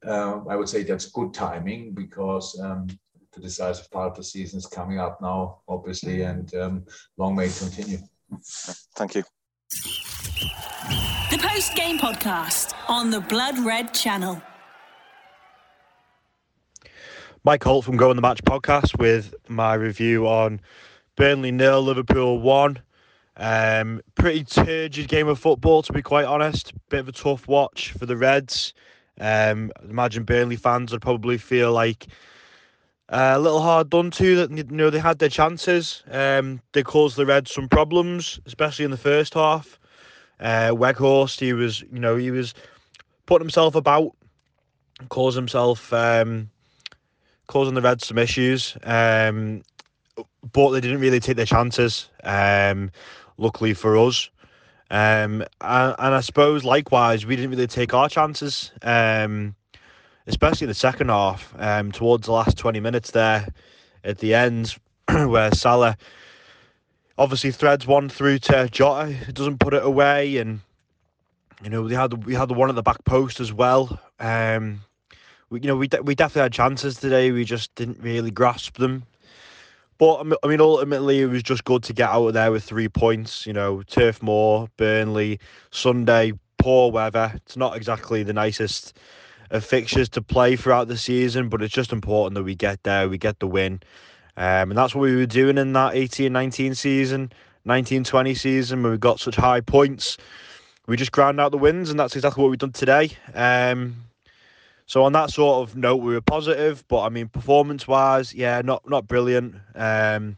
uh, 0.06 0.40
I 0.48 0.56
would 0.56 0.68
say 0.68 0.82
that's 0.82 1.10
good 1.10 1.34
timing 1.34 1.92
because 1.92 2.58
um, 2.58 2.86
the 3.32 3.40
decisive 3.40 3.90
part 3.90 4.12
of 4.12 4.16
the 4.16 4.24
season 4.24 4.58
is 4.58 4.66
coming 4.66 4.98
up 4.98 5.20
now, 5.20 5.60
obviously, 5.68 6.22
and 6.22 6.54
um, 6.54 6.84
long 7.18 7.36
may 7.36 7.46
it 7.46 7.56
continue. 7.58 7.98
Thank 8.96 9.16
you. 9.16 9.24
The 10.40 11.38
post 11.38 11.74
game 11.74 11.98
podcast 11.98 12.72
on 12.88 13.10
the 13.10 13.20
Blood 13.20 13.58
Red 13.58 13.92
channel. 13.92 14.40
Mike 17.44 17.62
Holt 17.62 17.84
from 17.84 17.98
Go 17.98 18.08
on 18.08 18.16
the 18.16 18.22
Match 18.22 18.42
podcast 18.44 18.98
with 18.98 19.34
my 19.48 19.74
review 19.74 20.26
on 20.26 20.62
Burnley 21.16 21.50
nil, 21.52 21.82
Liverpool 21.82 22.40
one. 22.40 22.78
Um, 23.36 24.00
pretty 24.14 24.44
turgid 24.44 25.08
game 25.08 25.28
of 25.28 25.38
football, 25.38 25.82
to 25.82 25.92
be 25.92 26.00
quite 26.00 26.24
honest. 26.24 26.72
Bit 26.88 27.00
of 27.00 27.08
a 27.08 27.12
tough 27.12 27.46
watch 27.46 27.92
for 27.92 28.06
the 28.06 28.16
Reds. 28.16 28.72
Um, 29.20 29.70
imagine 29.86 30.24
Burnley 30.24 30.56
fans 30.56 30.92
would 30.92 31.02
probably 31.02 31.36
feel 31.36 31.72
like 31.72 32.06
uh, 33.10 33.34
a 33.36 33.38
little 33.38 33.60
hard 33.60 33.90
done 33.90 34.10
to 34.12 34.36
that. 34.36 34.50
You 34.50 34.64
know 34.64 34.88
they 34.88 35.00
had 35.00 35.18
their 35.18 35.28
chances. 35.28 36.02
Um, 36.10 36.62
they 36.72 36.82
caused 36.82 37.16
the 37.16 37.26
Reds 37.26 37.52
some 37.52 37.68
problems, 37.68 38.40
especially 38.46 38.86
in 38.86 38.90
the 38.90 38.96
first 38.96 39.34
half. 39.34 39.79
Uh, 40.40 40.70
Weghorst, 40.70 41.38
he 41.38 41.52
was, 41.52 41.82
you 41.82 42.00
know, 42.00 42.16
he 42.16 42.30
was 42.30 42.54
putting 43.26 43.44
himself 43.44 43.74
about, 43.74 44.16
causing 45.08 45.42
himself, 45.42 45.92
um, 45.92 46.50
causing 47.46 47.74
the 47.74 47.82
Reds 47.82 48.06
some 48.06 48.18
issues. 48.18 48.76
Um, 48.82 49.62
but 50.52 50.70
they 50.70 50.80
didn't 50.80 51.00
really 51.00 51.20
take 51.20 51.36
their 51.36 51.46
chances. 51.46 52.08
Um, 52.24 52.90
luckily 53.40 53.74
for 53.74 53.96
us. 53.96 54.30
Um, 54.90 55.42
and, 55.60 55.94
and, 55.98 56.14
I 56.14 56.20
suppose 56.20 56.64
likewise, 56.64 57.24
we 57.24 57.36
didn't 57.36 57.50
really 57.50 57.66
take 57.66 57.94
our 57.94 58.08
chances, 58.08 58.72
um, 58.82 59.54
especially 60.26 60.64
in 60.64 60.68
the 60.68 60.74
second 60.74 61.08
half, 61.08 61.54
um, 61.58 61.92
towards 61.92 62.26
the 62.26 62.32
last 62.32 62.58
20 62.58 62.80
minutes 62.80 63.12
there 63.12 63.48
at 64.04 64.18
the 64.18 64.34
end, 64.34 64.76
where 65.08 65.52
Salah 65.52 65.96
obviously 67.20 67.50
threads 67.50 67.86
one 67.86 68.08
through 68.08 68.38
to 68.38 68.68
Jota. 68.70 69.14
Doesn't 69.32 69.60
put 69.60 69.74
it 69.74 69.84
away, 69.84 70.38
and 70.38 70.60
you 71.62 71.70
know 71.70 71.82
we 71.82 71.94
had 71.94 72.24
we 72.24 72.34
had 72.34 72.48
the 72.48 72.54
one 72.54 72.70
at 72.70 72.74
the 72.74 72.82
back 72.82 73.04
post 73.04 73.38
as 73.38 73.52
well. 73.52 74.00
Um, 74.18 74.80
we, 75.50 75.60
you 75.60 75.68
know 75.68 75.76
we 75.76 75.86
de- 75.86 76.02
we 76.02 76.14
definitely 76.14 76.42
had 76.42 76.52
chances 76.52 76.96
today. 76.96 77.30
We 77.30 77.44
just 77.44 77.72
didn't 77.74 78.00
really 78.00 78.30
grasp 78.30 78.78
them. 78.78 79.04
But 79.98 80.24
I 80.42 80.48
mean, 80.48 80.62
ultimately, 80.62 81.20
it 81.20 81.26
was 81.26 81.42
just 81.42 81.64
good 81.64 81.82
to 81.84 81.92
get 81.92 82.08
out 82.08 82.26
of 82.26 82.34
there 82.34 82.50
with 82.50 82.64
three 82.64 82.88
points. 82.88 83.46
You 83.46 83.52
know, 83.52 83.82
Turf 83.82 84.22
Moor, 84.22 84.68
Burnley, 84.78 85.38
Sunday, 85.70 86.32
poor 86.58 86.90
weather. 86.90 87.32
It's 87.36 87.56
not 87.56 87.76
exactly 87.76 88.22
the 88.22 88.32
nicest 88.32 88.96
of 89.50 89.64
fixtures 89.64 90.08
to 90.08 90.22
play 90.22 90.56
throughout 90.56 90.88
the 90.88 90.96
season, 90.96 91.48
but 91.48 91.60
it's 91.60 91.74
just 91.74 91.92
important 91.92 92.34
that 92.36 92.44
we 92.44 92.54
get 92.54 92.82
there, 92.84 93.08
we 93.08 93.18
get 93.18 93.40
the 93.40 93.48
win. 93.48 93.80
Um, 94.36 94.70
and 94.70 94.78
that's 94.78 94.94
what 94.94 95.02
we 95.02 95.16
were 95.16 95.26
doing 95.26 95.58
in 95.58 95.72
that 95.74 95.94
18 95.94 96.32
19 96.32 96.74
season, 96.74 97.32
19 97.64 98.04
20 98.04 98.34
season, 98.34 98.82
where 98.82 98.92
we 98.92 98.98
got 98.98 99.20
such 99.20 99.36
high 99.36 99.60
points. 99.60 100.16
We 100.86 100.96
just 100.96 101.12
ground 101.12 101.40
out 101.40 101.52
the 101.52 101.58
wins, 101.58 101.90
and 101.90 102.00
that's 102.00 102.16
exactly 102.16 102.42
what 102.42 102.50
we've 102.50 102.58
done 102.58 102.72
today. 102.72 103.10
Um, 103.34 103.96
so 104.86 105.04
on 105.04 105.12
that 105.12 105.30
sort 105.30 105.68
of 105.68 105.76
note, 105.76 105.96
we 105.98 106.14
were 106.14 106.20
positive, 106.20 106.82
but 106.88 107.02
I 107.02 107.10
mean, 107.10 107.28
performance-wise, 107.28 108.34
yeah, 108.34 108.60
not 108.64 108.88
not 108.88 109.06
brilliant. 109.06 109.54
Um, 109.74 110.36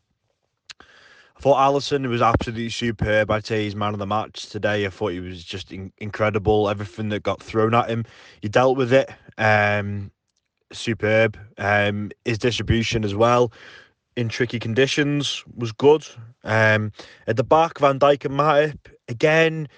I 0.80 1.40
thought 1.40 1.56
Alisson 1.56 2.06
was 2.08 2.20
absolutely 2.20 2.68
superb. 2.68 3.30
I'd 3.30 3.46
say 3.46 3.64
he's 3.64 3.74
man 3.74 3.94
of 3.94 3.98
the 3.98 4.06
match 4.06 4.50
today. 4.50 4.84
I 4.84 4.90
thought 4.90 5.08
he 5.12 5.20
was 5.20 5.42
just 5.42 5.72
in- 5.72 5.92
incredible. 5.98 6.68
Everything 6.68 7.08
that 7.08 7.22
got 7.22 7.42
thrown 7.42 7.74
at 7.74 7.88
him, 7.88 8.04
he 8.42 8.48
dealt 8.48 8.76
with 8.76 8.92
it. 8.92 9.10
Um, 9.38 10.10
superb. 10.70 11.38
Um, 11.58 12.10
his 12.24 12.38
distribution 12.38 13.04
as 13.04 13.14
well 13.14 13.52
in 14.16 14.28
tricky 14.28 14.58
conditions 14.58 15.44
was 15.56 15.72
good. 15.72 16.06
Um, 16.44 16.92
at 17.26 17.36
the 17.36 17.44
back, 17.44 17.78
Van 17.78 17.98
Dijk 17.98 18.24
and 18.24 18.34
Matip 18.34 18.78
again. 19.08 19.68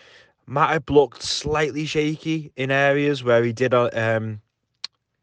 Matip 0.48 0.90
looked 0.90 1.22
slightly 1.22 1.86
shaky 1.86 2.52
in 2.56 2.70
areas 2.70 3.24
where 3.24 3.42
he 3.42 3.52
did 3.52 3.72
uh, 3.72 3.90
um, 3.92 4.40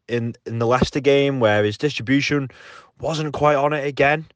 in 0.08 0.34
in 0.46 0.58
the 0.58 0.66
Leicester 0.66 1.00
game, 1.00 1.40
where 1.40 1.64
his 1.64 1.78
distribution 1.78 2.48
wasn't 3.00 3.32
quite 3.32 3.56
on 3.56 3.72
it 3.72 3.86
again. 3.86 4.26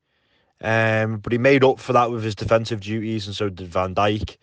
Um, 0.61 1.19
but 1.19 1.33
he 1.33 1.39
made 1.39 1.65
up 1.65 1.81
for 1.81 1.93
that 1.93 2.11
with 2.11 2.25
his 2.25 2.35
defensive 2.35 2.81
duties, 2.81 3.27
and 3.27 3.37
so 3.37 3.49
did 3.49 3.69
Van 3.69 3.95
Dijk. 3.95 4.37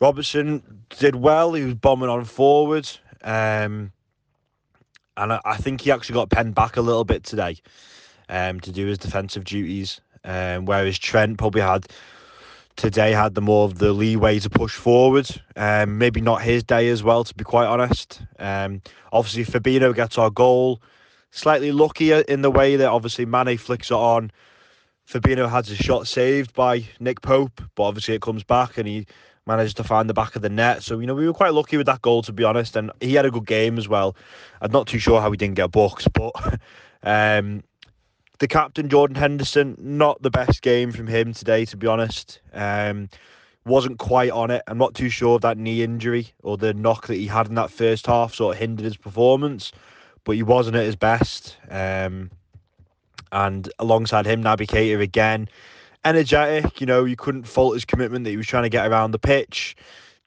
Robertson 0.00 0.84
did 0.98 1.16
well. 1.16 1.52
He 1.54 1.62
was 1.62 1.74
bombing 1.74 2.08
on 2.08 2.24
forward, 2.24 2.88
um, 3.22 3.92
and 5.16 5.32
I, 5.32 5.40
I 5.44 5.56
think 5.56 5.82
he 5.82 5.90
actually 5.90 6.14
got 6.14 6.30
penned 6.30 6.54
back 6.54 6.76
a 6.76 6.82
little 6.82 7.04
bit 7.04 7.22
today 7.24 7.56
um, 8.28 8.60
to 8.60 8.72
do 8.72 8.86
his 8.86 8.98
defensive 8.98 9.44
duties. 9.44 10.00
Um, 10.24 10.64
whereas 10.64 10.98
Trent 10.98 11.38
probably 11.38 11.60
had 11.62 11.86
today 12.76 13.12
had 13.12 13.34
the 13.34 13.40
more 13.40 13.64
of 13.64 13.78
the 13.78 13.92
leeway 13.92 14.38
to 14.40 14.50
push 14.50 14.74
forward. 14.74 15.28
Um, 15.56 15.98
maybe 15.98 16.20
not 16.20 16.42
his 16.42 16.62
day 16.62 16.88
as 16.88 17.02
well, 17.02 17.24
to 17.24 17.34
be 17.34 17.44
quite 17.44 17.66
honest. 17.66 18.22
Um, 18.38 18.82
obviously, 19.12 19.44
Fabinho 19.44 19.94
gets 19.94 20.18
our 20.18 20.30
goal. 20.30 20.82
Slightly 21.30 21.72
luckier 21.72 22.20
in 22.28 22.42
the 22.42 22.50
way 22.50 22.76
that 22.76 22.88
obviously 22.88 23.26
Mane 23.26 23.58
flicks 23.58 23.90
it 23.90 23.94
on. 23.94 24.30
Fabinho 25.08 25.48
has 25.48 25.68
his 25.68 25.78
shot 25.78 26.08
saved 26.08 26.52
by 26.54 26.84
Nick 26.98 27.20
Pope, 27.20 27.62
but 27.74 27.84
obviously 27.84 28.14
it 28.14 28.22
comes 28.22 28.42
back 28.42 28.76
and 28.76 28.88
he 28.88 29.06
managed 29.46 29.76
to 29.76 29.84
find 29.84 30.10
the 30.10 30.14
back 30.14 30.34
of 30.34 30.42
the 30.42 30.48
net. 30.48 30.82
So, 30.82 30.98
you 30.98 31.06
know, 31.06 31.14
we 31.14 31.26
were 31.26 31.32
quite 31.32 31.54
lucky 31.54 31.76
with 31.76 31.86
that 31.86 32.02
goal, 32.02 32.22
to 32.22 32.32
be 32.32 32.42
honest. 32.42 32.74
And 32.74 32.90
he 33.00 33.14
had 33.14 33.24
a 33.24 33.30
good 33.30 33.46
game 33.46 33.78
as 33.78 33.88
well. 33.88 34.16
I'm 34.60 34.72
not 34.72 34.88
too 34.88 34.98
sure 34.98 35.20
how 35.20 35.30
he 35.30 35.36
didn't 35.36 35.54
get 35.54 35.70
booked, 35.70 36.12
but 36.12 36.32
um, 37.04 37.62
the 38.38 38.48
captain, 38.48 38.88
Jordan 38.88 39.16
Henderson, 39.16 39.76
not 39.78 40.20
the 40.22 40.30
best 40.30 40.62
game 40.62 40.92
from 40.92 41.06
him 41.06 41.32
today, 41.32 41.64
to 41.66 41.76
be 41.76 41.86
honest. 41.86 42.40
Um, 42.52 43.08
wasn't 43.64 43.98
quite 43.98 44.30
on 44.30 44.50
it. 44.50 44.62
I'm 44.66 44.78
not 44.78 44.94
too 44.94 45.08
sure 45.08 45.36
if 45.36 45.42
that 45.42 45.58
knee 45.58 45.82
injury 45.82 46.28
or 46.42 46.56
the 46.56 46.74
knock 46.74 47.08
that 47.08 47.16
he 47.16 47.26
had 47.26 47.48
in 47.48 47.54
that 47.56 47.70
first 47.70 48.06
half 48.06 48.34
sort 48.34 48.54
of 48.54 48.60
hindered 48.60 48.84
his 48.84 48.96
performance, 48.96 49.72
but 50.24 50.36
he 50.36 50.42
wasn't 50.42 50.76
at 50.76 50.84
his 50.84 50.96
best. 50.96 51.56
Um, 51.68 52.30
and 53.32 53.68
alongside 53.78 54.26
him, 54.26 54.42
Naby 54.42 54.68
Keita 54.68 55.00
again, 55.00 55.48
energetic. 56.04 56.80
You 56.80 56.86
know, 56.86 57.04
you 57.04 57.16
couldn't 57.16 57.44
fault 57.44 57.74
his 57.74 57.84
commitment 57.84 58.24
that 58.24 58.30
he 58.30 58.36
was 58.36 58.46
trying 58.46 58.62
to 58.62 58.68
get 58.68 58.86
around 58.86 59.10
the 59.10 59.18
pitch. 59.18 59.76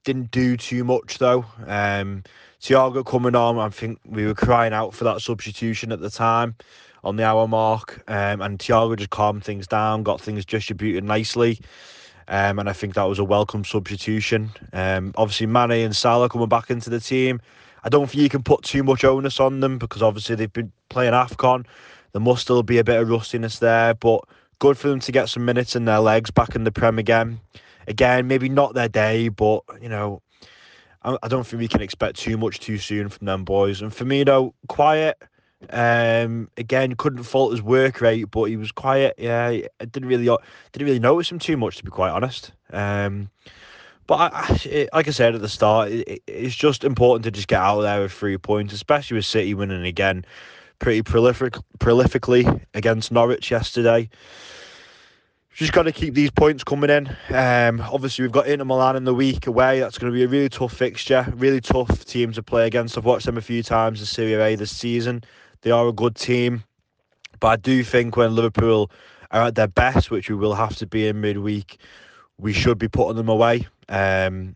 Didn't 0.03 0.31
do 0.31 0.57
too 0.57 0.83
much 0.83 1.17
though. 1.17 1.45
Um, 1.65 2.23
Thiago 2.61 3.05
coming 3.05 3.35
on, 3.35 3.57
I 3.57 3.69
think 3.69 3.99
we 4.05 4.25
were 4.25 4.33
crying 4.33 4.73
out 4.73 4.93
for 4.93 5.05
that 5.05 5.21
substitution 5.21 5.93
at 5.93 6.01
the 6.01 6.09
time 6.09 6.55
on 7.03 7.15
the 7.15 7.23
hour 7.23 7.47
mark, 7.47 8.03
um, 8.07 8.41
and 8.41 8.59
Thiago 8.59 8.97
just 8.97 9.09
calmed 9.09 9.43
things 9.43 9.67
down, 9.67 10.03
got 10.03 10.21
things 10.21 10.45
distributed 10.45 11.03
nicely. 11.03 11.59
Um, 12.27 12.59
and 12.59 12.69
I 12.69 12.73
think 12.73 12.93
that 12.93 13.03
was 13.03 13.17
a 13.17 13.23
welcome 13.23 13.65
substitution. 13.65 14.51
Um, 14.71 15.13
obviously, 15.17 15.47
Mane 15.47 15.71
and 15.71 15.95
Salah 15.95 16.29
coming 16.29 16.47
back 16.47 16.69
into 16.69 16.89
the 16.89 16.99
team. 16.99 17.41
I 17.83 17.89
don't 17.89 18.09
think 18.09 18.21
you 18.21 18.29
can 18.29 18.43
put 18.43 18.63
too 18.63 18.83
much 18.83 19.03
onus 19.03 19.39
on 19.39 19.61
them 19.61 19.77
because 19.77 20.03
obviously 20.03 20.35
they've 20.35 20.51
been 20.51 20.71
playing 20.89 21.13
AFCON. 21.13 21.65
There 22.11 22.21
must 22.21 22.43
still 22.43 22.61
be 22.61 22.77
a 22.77 22.83
bit 22.83 22.99
of 22.99 23.09
rustiness 23.09 23.59
there, 23.59 23.93
but 23.93 24.21
good 24.59 24.77
for 24.77 24.89
them 24.89 24.99
to 24.99 25.11
get 25.11 25.29
some 25.29 25.45
minutes 25.45 25.75
in 25.75 25.85
their 25.85 25.99
legs 25.99 26.31
back 26.31 26.55
in 26.55 26.65
the 26.65 26.71
Prem 26.71 26.99
again. 26.99 27.39
Again, 27.87 28.27
maybe 28.27 28.49
not 28.49 28.73
their 28.73 28.89
day, 28.89 29.29
but 29.29 29.61
you 29.81 29.89
know, 29.89 30.21
I, 31.03 31.17
I 31.23 31.27
don't 31.27 31.47
think 31.47 31.61
we 31.61 31.67
can 31.67 31.81
expect 31.81 32.17
too 32.17 32.37
much 32.37 32.59
too 32.59 32.77
soon 32.77 33.09
from 33.09 33.25
them 33.25 33.43
boys. 33.43 33.81
And 33.81 33.91
Firmino, 33.91 34.53
quiet. 34.67 35.17
Um, 35.69 36.49
again, 36.55 36.95
couldn't 36.95 37.23
fault 37.23 37.51
his 37.51 37.61
work 37.61 37.99
rate, 37.99 38.31
but 38.31 38.45
he 38.45 38.55
was 38.55 38.71
quiet. 38.71 39.15
Yeah, 39.17 39.47
I 39.47 39.85
didn't 39.85 40.07
really 40.07 40.25
didn't 40.71 40.87
really 40.87 40.99
notice 40.99 41.31
him 41.31 41.39
too 41.39 41.57
much, 41.57 41.77
to 41.77 41.83
be 41.83 41.91
quite 41.91 42.11
honest. 42.11 42.53
Um, 42.71 43.29
but 44.07 44.33
I, 44.33 44.59
it, 44.65 44.89
like 44.93 45.07
I 45.07 45.11
said 45.11 45.35
at 45.35 45.41
the 45.41 45.49
start, 45.49 45.91
it, 45.91 46.23
it's 46.25 46.55
just 46.55 46.83
important 46.83 47.25
to 47.25 47.31
just 47.31 47.47
get 47.47 47.59
out 47.59 47.81
there 47.81 48.01
with 48.01 48.11
three 48.11 48.37
points, 48.37 48.73
especially 48.73 49.15
with 49.15 49.25
City 49.25 49.53
winning 49.53 49.85
again, 49.85 50.25
pretty 50.79 51.03
prolific, 51.03 51.55
prolifically 51.77 52.63
against 52.73 53.11
Norwich 53.11 53.51
yesterday. 53.51 54.09
Just 55.53 55.73
got 55.73 55.83
to 55.83 55.91
keep 55.91 56.13
these 56.13 56.31
points 56.31 56.63
coming 56.63 56.89
in. 56.89 57.07
Um, 57.35 57.81
obviously, 57.81 58.23
we've 58.23 58.31
got 58.31 58.47
Inter 58.47 58.63
Milan 58.63 58.95
in 58.95 59.03
the 59.03 59.13
week 59.13 59.45
away. 59.45 59.81
That's 59.81 59.97
going 59.97 60.11
to 60.11 60.15
be 60.15 60.23
a 60.23 60.27
really 60.27 60.47
tough 60.47 60.71
fixture, 60.71 61.31
really 61.35 61.59
tough 61.59 62.05
team 62.05 62.31
to 62.31 62.41
play 62.41 62.65
against. 62.65 62.97
I've 62.97 63.03
watched 63.03 63.25
them 63.25 63.37
a 63.37 63.41
few 63.41 63.61
times 63.61 63.99
in 63.99 64.05
Serie 64.05 64.41
A 64.41 64.55
this 64.55 64.75
season. 64.75 65.21
They 65.61 65.71
are 65.71 65.87
a 65.87 65.93
good 65.93 66.15
team, 66.15 66.63
but 67.39 67.47
I 67.47 67.55
do 67.57 67.83
think 67.83 68.15
when 68.15 68.35
Liverpool 68.35 68.89
are 69.31 69.43
at 69.43 69.55
their 69.55 69.67
best, 69.67 70.09
which 70.09 70.29
we 70.29 70.35
will 70.35 70.55
have 70.55 70.75
to 70.77 70.87
be 70.87 71.07
in 71.07 71.21
midweek, 71.21 71.77
we 72.37 72.53
should 72.53 72.77
be 72.77 72.87
putting 72.87 73.17
them 73.17 73.29
away. 73.29 73.67
Um, 73.89 74.55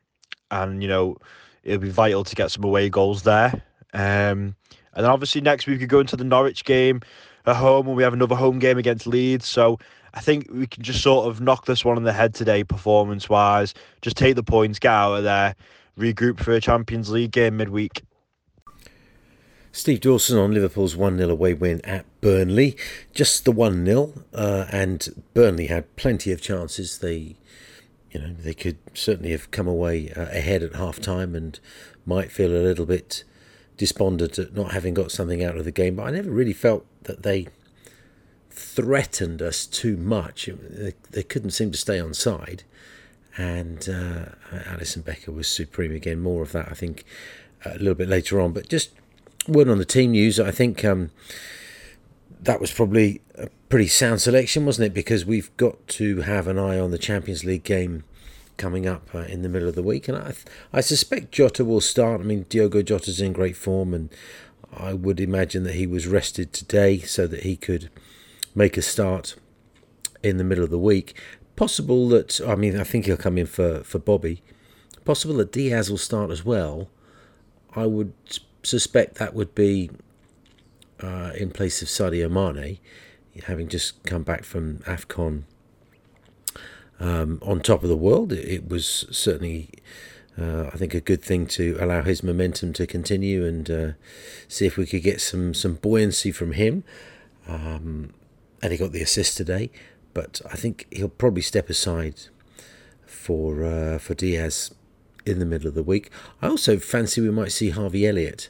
and 0.50 0.82
you 0.82 0.88
know, 0.88 1.18
it'll 1.64 1.82
be 1.82 1.90
vital 1.90 2.24
to 2.24 2.36
get 2.36 2.52
some 2.52 2.64
away 2.64 2.90
goals 2.90 3.24
there. 3.24 3.64
Um, 3.94 4.56
and 4.96 5.04
then 5.04 5.12
obviously 5.12 5.42
next 5.42 5.68
week 5.68 5.80
we 5.80 5.88
go 5.88 6.00
into 6.00 6.16
the 6.16 6.24
Norwich 6.24 6.64
game 6.64 7.02
at 7.46 7.56
home, 7.56 7.88
and 7.88 7.98
we 7.98 8.04
have 8.04 8.14
another 8.14 8.36
home 8.36 8.60
game 8.60 8.78
against 8.78 9.06
Leeds. 9.06 9.48
So 9.48 9.80
I 10.14 10.22
think 10.22 10.48
we 10.52 10.68
can 10.68 10.84
just 10.84 11.02
sort 11.02 11.28
of 11.28 11.42
knock 11.42 11.66
this 11.66 11.84
one 11.84 11.98
on 11.98 12.04
the 12.04 12.14
head 12.14 12.34
today, 12.34 12.64
performance 12.64 13.28
wise. 13.28 13.74
Just 14.02 14.16
take 14.16 14.36
the 14.36 14.44
points, 14.44 14.80
get 14.80 14.92
out 14.92 15.16
of 15.16 15.24
there, 15.24 15.56
regroup 15.98 16.40
for 16.40 16.52
a 16.52 16.62
Champions 16.62 17.10
League 17.10 17.32
game 17.32 17.58
midweek. 17.58 18.04
Steve 19.76 20.02
Dawson 20.02 20.38
on 20.38 20.54
Liverpool's 20.54 20.96
1 20.96 21.18
0 21.18 21.32
away 21.32 21.56
win 21.56 21.82
at 21.84 22.06
Burnley. 22.22 22.78
Just 23.12 23.44
the 23.44 23.52
1 23.52 23.84
0, 23.84 24.14
uh, 24.32 24.66
and 24.72 25.24
Burnley 25.34 25.66
had 25.66 25.96
plenty 25.96 26.32
of 26.32 26.44
chances. 26.44 27.00
They, 27.00 27.38
you 28.12 28.20
know, 28.22 28.34
they 28.34 28.54
could 28.54 28.78
certainly 28.94 29.32
have 29.32 29.50
come 29.50 29.68
away 29.68 30.12
uh, 30.12 30.28
ahead 30.28 30.62
at 30.62 30.76
half 30.76 31.02
time 31.02 31.34
and 31.34 31.60
might 32.06 32.32
feel 32.32 32.52
a 32.52 32.62
little 32.62 32.86
bit 32.86 33.24
despondent 33.76 34.38
at 34.38 34.56
not 34.56 34.74
having 34.74 34.94
got 34.94 35.12
something 35.12 35.44
out 35.44 35.58
of 35.58 35.66
the 35.66 35.72
game. 35.72 35.96
But 35.96 36.04
I 36.04 36.12
never 36.12 36.30
really 36.30 36.54
felt 36.54 36.86
that 37.06 37.24
they 37.24 37.48
threatened 38.52 39.42
us 39.42 39.66
too 39.66 39.98
much. 39.98 40.48
They, 40.70 40.94
they 41.10 41.24
couldn't 41.24 41.50
seem 41.50 41.72
to 41.72 41.80
stay 41.80 42.00
on 42.00 42.14
side. 42.14 42.62
And 43.36 43.90
uh, 43.90 44.26
Alisson 44.52 45.04
Becker 45.04 45.32
was 45.32 45.48
supreme 45.48 45.94
again. 45.94 46.20
More 46.20 46.44
of 46.44 46.52
that, 46.52 46.70
I 46.70 46.76
think, 46.76 47.06
a 47.66 47.80
little 47.80 47.96
bit 47.96 48.08
later 48.08 48.40
on. 48.40 48.54
But 48.54 48.70
just 48.70 48.92
word 49.48 49.70
on 49.70 49.78
the 49.78 49.86
team 49.86 50.12
news, 50.12 50.40
I 50.40 50.52
think 50.52 50.84
um, 50.86 51.12
that 52.42 52.60
was 52.60 52.72
probably 52.72 53.22
a 53.36 53.50
pretty 53.70 53.88
sound 53.88 54.22
selection, 54.22 54.66
wasn't 54.66 54.88
it? 54.88 54.94
Because 54.94 55.26
we've 55.26 55.56
got 55.58 55.88
to 55.90 56.22
have 56.22 56.48
an 56.48 56.60
eye 56.60 56.80
on 56.80 56.92
the 56.92 56.98
Champions 56.98 57.44
League 57.44 57.64
game 57.64 58.04
coming 58.58 58.88
up 58.88 59.10
uh, 59.14 59.20
in 59.20 59.42
the 59.42 59.50
middle 59.50 59.68
of 59.68 59.76
the 59.76 59.84
week, 59.84 60.08
and 60.08 60.18
I, 60.18 60.34
I 60.72 60.82
suspect 60.82 61.32
Jota 61.32 61.66
will 61.66 61.82
start. 61.82 62.22
I 62.22 62.24
mean, 62.24 62.46
Diogo 62.50 62.82
Jota's 62.82 63.22
in 63.22 63.34
great 63.34 63.58
form, 63.58 63.94
and 63.94 64.10
I 64.72 64.94
would 64.94 65.20
imagine 65.20 65.64
that 65.64 65.76
he 65.76 65.88
was 65.88 66.08
rested 66.08 66.54
today 66.54 67.00
so 67.00 67.28
that 67.28 67.44
he 67.44 67.56
could 67.56 67.90
make 68.56 68.78
a 68.78 68.82
start 68.82 69.36
in 70.22 70.38
the 70.38 70.44
middle 70.44 70.64
of 70.64 70.70
the 70.70 70.80
week. 70.80 71.20
Possible 71.56 72.08
that 72.10 72.42
I 72.48 72.56
mean, 72.56 72.80
I 72.80 72.84
think 72.84 73.06
he'll 73.06 73.18
come 73.18 73.38
in 73.38 73.48
for 73.48 73.84
for 73.84 74.00
Bobby. 74.00 74.42
Possible 75.06 75.36
that 75.36 75.52
Diaz 75.52 75.90
will 75.90 75.98
start 75.98 76.32
as 76.32 76.46
well. 76.46 76.90
I 77.76 77.86
would 77.86 78.14
suspect 78.64 79.16
that 79.16 79.34
would 79.34 79.54
be 79.54 79.90
uh, 81.02 81.32
in 81.36 81.52
place 81.52 81.82
of 81.82 81.88
Sadio 81.88 82.30
Mane, 82.30 82.80
having 83.46 83.68
just 83.68 84.04
come 84.04 84.24
back 84.24 84.44
from 84.44 84.80
AFCON 84.80 85.44
um, 87.00 87.40
on 87.42 87.60
top 87.60 87.84
of 87.84 87.90
the 87.90 87.98
world. 87.98 88.32
It, 88.32 88.48
it 88.48 88.70
was 88.70 89.06
certainly, 89.12 89.70
uh, 90.40 90.68
I 90.68 90.78
think, 90.78 90.94
a 90.94 91.02
good 91.02 91.22
thing 91.22 91.46
to 91.48 91.78
allow 91.80 92.02
his 92.02 92.24
momentum 92.24 92.74
to 92.74 92.88
continue 92.88 93.46
and 93.46 93.70
uh, 93.70 93.92
see 94.48 94.66
if 94.66 94.78
we 94.78 94.86
could 94.86 95.04
get 95.04 95.20
some, 95.22 95.54
some 95.54 95.76
buoyancy 95.76 96.32
from 96.32 96.54
him. 96.54 96.84
Um, 97.48 98.14
and 98.62 98.72
he 98.72 98.78
got 98.78 98.94
the 98.94 99.02
assist 99.02 99.36
today, 99.36 99.70
but 100.14 100.42
I 100.50 100.56
think 100.56 100.88
he'll 100.90 101.10
probably 101.10 101.42
step 101.42 101.70
aside 101.70 102.16
for 103.06 103.66
uh, 103.66 103.98
for 104.00 104.14
Diaz 104.14 104.74
in 105.26 105.40
the 105.40 105.46
middle 105.46 105.68
of 105.68 105.76
the 105.76 105.84
week. 105.84 106.10
I 106.42 106.48
also 106.48 106.78
fancy 106.78 107.22
we 107.22 107.32
might 107.32 107.52
see 107.52 107.70
Harvey 107.70 108.08
Elliott, 108.08 108.50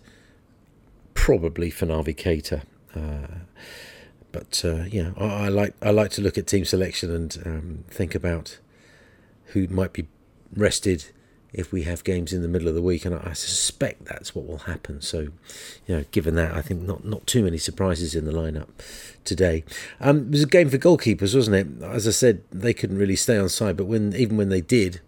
probably 1.13 1.69
for 1.69 1.85
Naby 1.85 2.15
Keita. 2.15 2.63
Uh, 2.95 3.39
but 4.31 4.61
uh, 4.65 4.83
yeah, 4.89 5.11
I, 5.17 5.45
I, 5.45 5.47
like 5.49 5.75
I 5.81 5.91
like 5.91 6.11
to 6.11 6.21
look 6.21 6.37
at 6.37 6.47
team 6.47 6.65
selection 6.65 7.13
and 7.13 7.37
um, 7.45 7.83
think 7.87 8.15
about 8.15 8.59
who 9.47 9.67
might 9.67 9.93
be 9.93 10.07
rested 10.55 11.05
if 11.53 11.71
we 11.71 11.83
have 11.83 12.03
games 12.03 12.33
in 12.33 12.41
the 12.41 12.47
middle 12.47 12.67
of 12.67 12.73
the 12.73 12.81
week, 12.81 13.05
and 13.05 13.13
I 13.13 13.33
suspect 13.33 14.05
that's 14.05 14.33
what 14.33 14.47
will 14.47 14.59
happen. 14.59 15.01
So, 15.01 15.19
you 15.85 15.95
know, 15.95 16.05
given 16.11 16.33
that, 16.35 16.53
I 16.53 16.63
think 16.63 16.81
not 16.81 17.05
not 17.05 17.27
too 17.27 17.43
many 17.43 17.59
surprises 17.59 18.15
in 18.15 18.25
the 18.25 18.31
lineup 18.31 18.69
today. 19.23 19.63
Um, 20.01 20.27
it 20.27 20.31
was 20.31 20.43
a 20.43 20.47
game 20.47 20.69
for 20.69 20.79
goalkeepers, 20.79 21.35
wasn't 21.35 21.55
it? 21.55 21.83
As 21.83 22.07
I 22.07 22.11
said, 22.11 22.43
they 22.51 22.73
couldn't 22.73 22.97
really 22.97 23.15
stay 23.15 23.37
on 23.37 23.49
side, 23.49 23.77
but 23.77 23.85
when 23.85 24.15
even 24.15 24.35
when 24.35 24.49
they 24.49 24.61
did, 24.61 24.99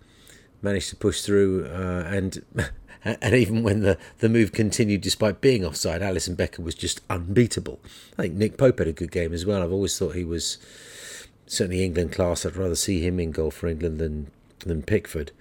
managed 0.66 0.90
to 0.90 0.96
push 0.96 1.22
through 1.22 1.66
uh, 1.66 2.04
and. 2.08 2.44
And 3.08 3.36
even 3.36 3.62
when 3.62 3.82
the, 3.82 4.00
the 4.18 4.28
move 4.28 4.52
continued 4.52 5.02
despite 5.02 5.40
being 5.40 5.64
offside, 5.64 6.02
Alisson 6.02 6.36
Becker 6.36 6.64
was 6.64 6.74
just 6.74 7.02
unbeatable. 7.08 7.80
I 8.18 8.24
think 8.24 8.34
Nick 8.34 8.58
Pope 8.58 8.80
had 8.80 8.88
a 8.88 8.94
good 8.94 9.12
game 9.12 9.32
as 9.32 9.46
well. 9.46 9.62
I've 9.62 9.72
always 9.72 9.96
thought 9.96 10.16
he 10.16 10.24
was 10.24 10.58
certainly 11.46 11.84
England 11.84 12.14
class. 12.14 12.48
I'd 12.48 12.56
rather 12.56 12.74
see 12.74 13.06
him 13.06 13.20
in 13.20 13.30
goal 13.30 13.52
for 13.52 13.68
England 13.68 14.00
than 14.00 14.32
than 14.62 14.82
Pickford. 14.82 15.32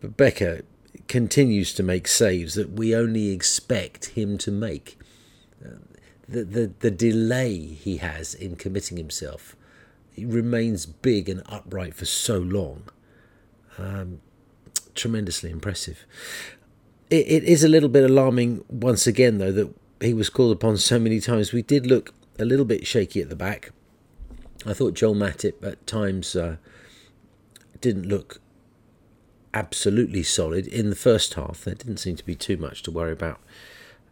But 0.00 0.16
Becker 0.16 0.62
continues 1.06 1.72
to 1.74 1.84
make 1.84 2.08
saves 2.08 2.54
that 2.54 2.72
we 2.72 2.92
only 2.92 3.28
expect 3.28 4.06
him 4.06 4.36
to 4.38 4.50
make. 4.50 4.98
Uh, 5.64 5.76
the, 6.28 6.42
the, 6.42 6.72
the 6.80 6.90
delay 6.90 7.56
he 7.56 7.98
has 7.98 8.34
in 8.34 8.56
committing 8.56 8.96
himself 8.96 9.54
he 10.16 10.24
remains 10.24 10.86
big 10.86 11.28
and 11.28 11.42
upright 11.46 11.94
for 11.94 12.06
so 12.06 12.38
long. 12.38 12.84
Um, 13.76 14.22
tremendously 14.96 15.50
impressive. 15.50 16.04
It, 17.10 17.26
it 17.28 17.44
is 17.44 17.62
a 17.62 17.68
little 17.68 17.88
bit 17.88 18.04
alarming 18.04 18.64
once 18.68 19.06
again, 19.06 19.38
though, 19.38 19.52
that 19.52 19.74
he 20.00 20.12
was 20.12 20.28
called 20.28 20.52
upon 20.52 20.76
so 20.78 20.98
many 20.98 21.20
times. 21.20 21.52
We 21.52 21.62
did 21.62 21.86
look 21.86 22.12
a 22.38 22.44
little 22.44 22.64
bit 22.64 22.86
shaky 22.86 23.20
at 23.20 23.28
the 23.28 23.36
back. 23.36 23.70
I 24.64 24.72
thought 24.72 24.94
Joel 24.94 25.14
Matip 25.14 25.62
at 25.64 25.86
times 25.86 26.34
uh, 26.34 26.56
didn't 27.80 28.06
look 28.06 28.40
absolutely 29.54 30.22
solid 30.22 30.66
in 30.66 30.90
the 30.90 30.96
first 30.96 31.34
half. 31.34 31.64
There 31.64 31.74
didn't 31.74 31.98
seem 31.98 32.16
to 32.16 32.24
be 32.24 32.34
too 32.34 32.56
much 32.56 32.82
to 32.82 32.90
worry 32.90 33.12
about 33.12 33.40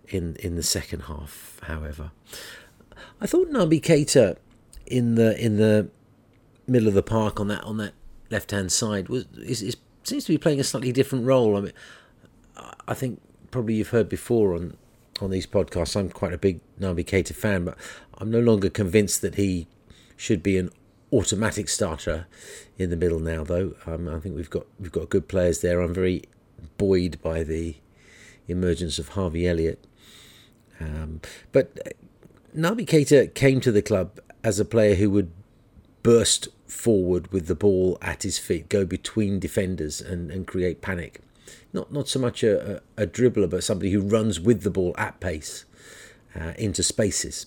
in 0.09 0.37
in 0.37 0.57
the 0.57 0.63
second 0.63 1.01
half. 1.01 1.59
However, 1.65 2.13
I 3.21 3.27
thought 3.27 3.51
Naby 3.51 3.81
Keita 3.83 4.37
in 4.87 5.17
the 5.17 5.39
in 5.43 5.57
the 5.57 5.91
middle 6.67 6.89
of 6.89 6.95
the 6.95 7.03
park 7.03 7.41
on 7.41 7.49
that 7.49 7.63
on 7.65 7.77
that 7.79 7.93
left 8.31 8.53
hand 8.53 8.73
side 8.73 9.09
was 9.09 9.27
is, 9.37 9.63
is 9.63 9.77
seems 10.09 10.25
to 10.25 10.33
be 10.33 10.39
playing 10.39 10.61
a 10.61 10.65
slightly 10.65 10.93
different 10.93 11.27
role. 11.27 11.57
I 11.57 11.61
mean, 11.61 11.73
I 12.87 12.95
think 12.95 13.21
probably 13.51 13.75
you've 13.75 13.91
heard 13.91 14.09
before 14.09 14.55
on 14.55 14.77
on 15.21 15.31
these 15.31 15.47
podcasts. 15.47 15.97
I'm 15.97 16.11
quite 16.11 16.33
a 16.33 16.39
big 16.39 16.61
Naby 16.81 17.05
Keita 17.05 17.35
fan, 17.35 17.65
but 17.65 17.77
I'm 18.19 18.31
no 18.31 18.41
longer 18.41 18.69
convinced 18.69 19.23
that 19.23 19.37
he 19.37 19.69
should 20.17 20.43
be 20.43 20.59
an 20.59 20.71
automatic 21.13 21.69
starter 21.69 22.27
in 22.79 22.91
the 22.91 22.97
middle 22.97 23.21
now. 23.21 23.45
Though 23.45 23.75
um, 23.87 24.09
I 24.09 24.19
think 24.21 24.37
we've 24.37 24.51
got 24.51 24.67
we've 24.79 24.93
got 24.93 25.11
good 25.11 25.29
players 25.29 25.61
there. 25.61 25.81
I'm 25.81 25.95
very 25.95 26.25
buoyed 26.79 27.21
by 27.23 27.43
the 27.43 27.77
emergence 28.49 28.99
of 28.99 29.11
Harvey 29.11 29.49
Elliott. 29.49 29.85
Um, 30.81 31.21
but 31.53 31.97
Naby 32.57 32.87
Keita 32.87 33.33
came 33.35 33.61
to 33.61 33.73
the 33.73 33.83
club 33.83 34.19
as 34.43 34.59
a 34.59 34.65
player 34.65 34.97
who 34.97 35.11
would 35.11 35.31
burst 36.05 36.49
forward 36.69 37.33
with 37.33 37.49
the 37.49 37.55
ball 37.57 37.99
at 38.01 38.23
his 38.23 38.39
feet, 38.39 38.69
go 38.69 38.85
between 38.85 39.41
defenders 39.41 40.01
and, 40.01 40.31
and 40.31 40.47
create 40.47 40.81
panic. 40.81 41.21
Not 41.73 41.93
not 41.93 42.09
so 42.09 42.21
much 42.21 42.45
a, 42.45 42.77
a, 42.97 43.03
a 43.03 43.07
dribbler, 43.07 43.51
but 43.51 43.65
somebody 43.65 43.91
who 43.91 44.01
runs 44.01 44.39
with 44.39 44.63
the 44.63 44.71
ball 44.71 44.95
at 44.97 45.19
pace 45.19 45.65
uh, 46.39 46.53
into 46.57 46.85
spaces. 46.85 47.47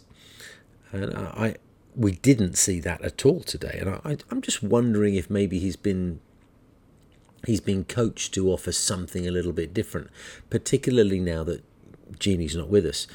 And 0.92 1.16
I, 1.16 1.56
we 1.96 2.14
didn't 2.14 2.58
see 2.58 2.80
that 2.82 3.02
at 3.02 3.26
all 3.26 3.42
today. 3.42 3.78
And 3.80 3.90
I, 3.90 4.18
I'm 4.30 4.42
just 4.42 4.62
wondering 4.62 5.16
if 5.16 5.30
maybe 5.30 5.60
he's 5.60 5.78
been 5.78 6.20
he's 7.46 7.62
been 7.62 7.86
coached 7.86 8.34
to 8.34 8.52
offer 8.52 8.72
something 8.72 9.28
a 9.28 9.32
little 9.32 9.54
bit 9.54 9.74
different, 9.74 10.10
particularly 10.50 11.20
now 11.20 11.44
that 11.46 11.64
Gini's 12.20 12.56
not 12.56 12.70
with 12.70 12.86
us 12.86 13.08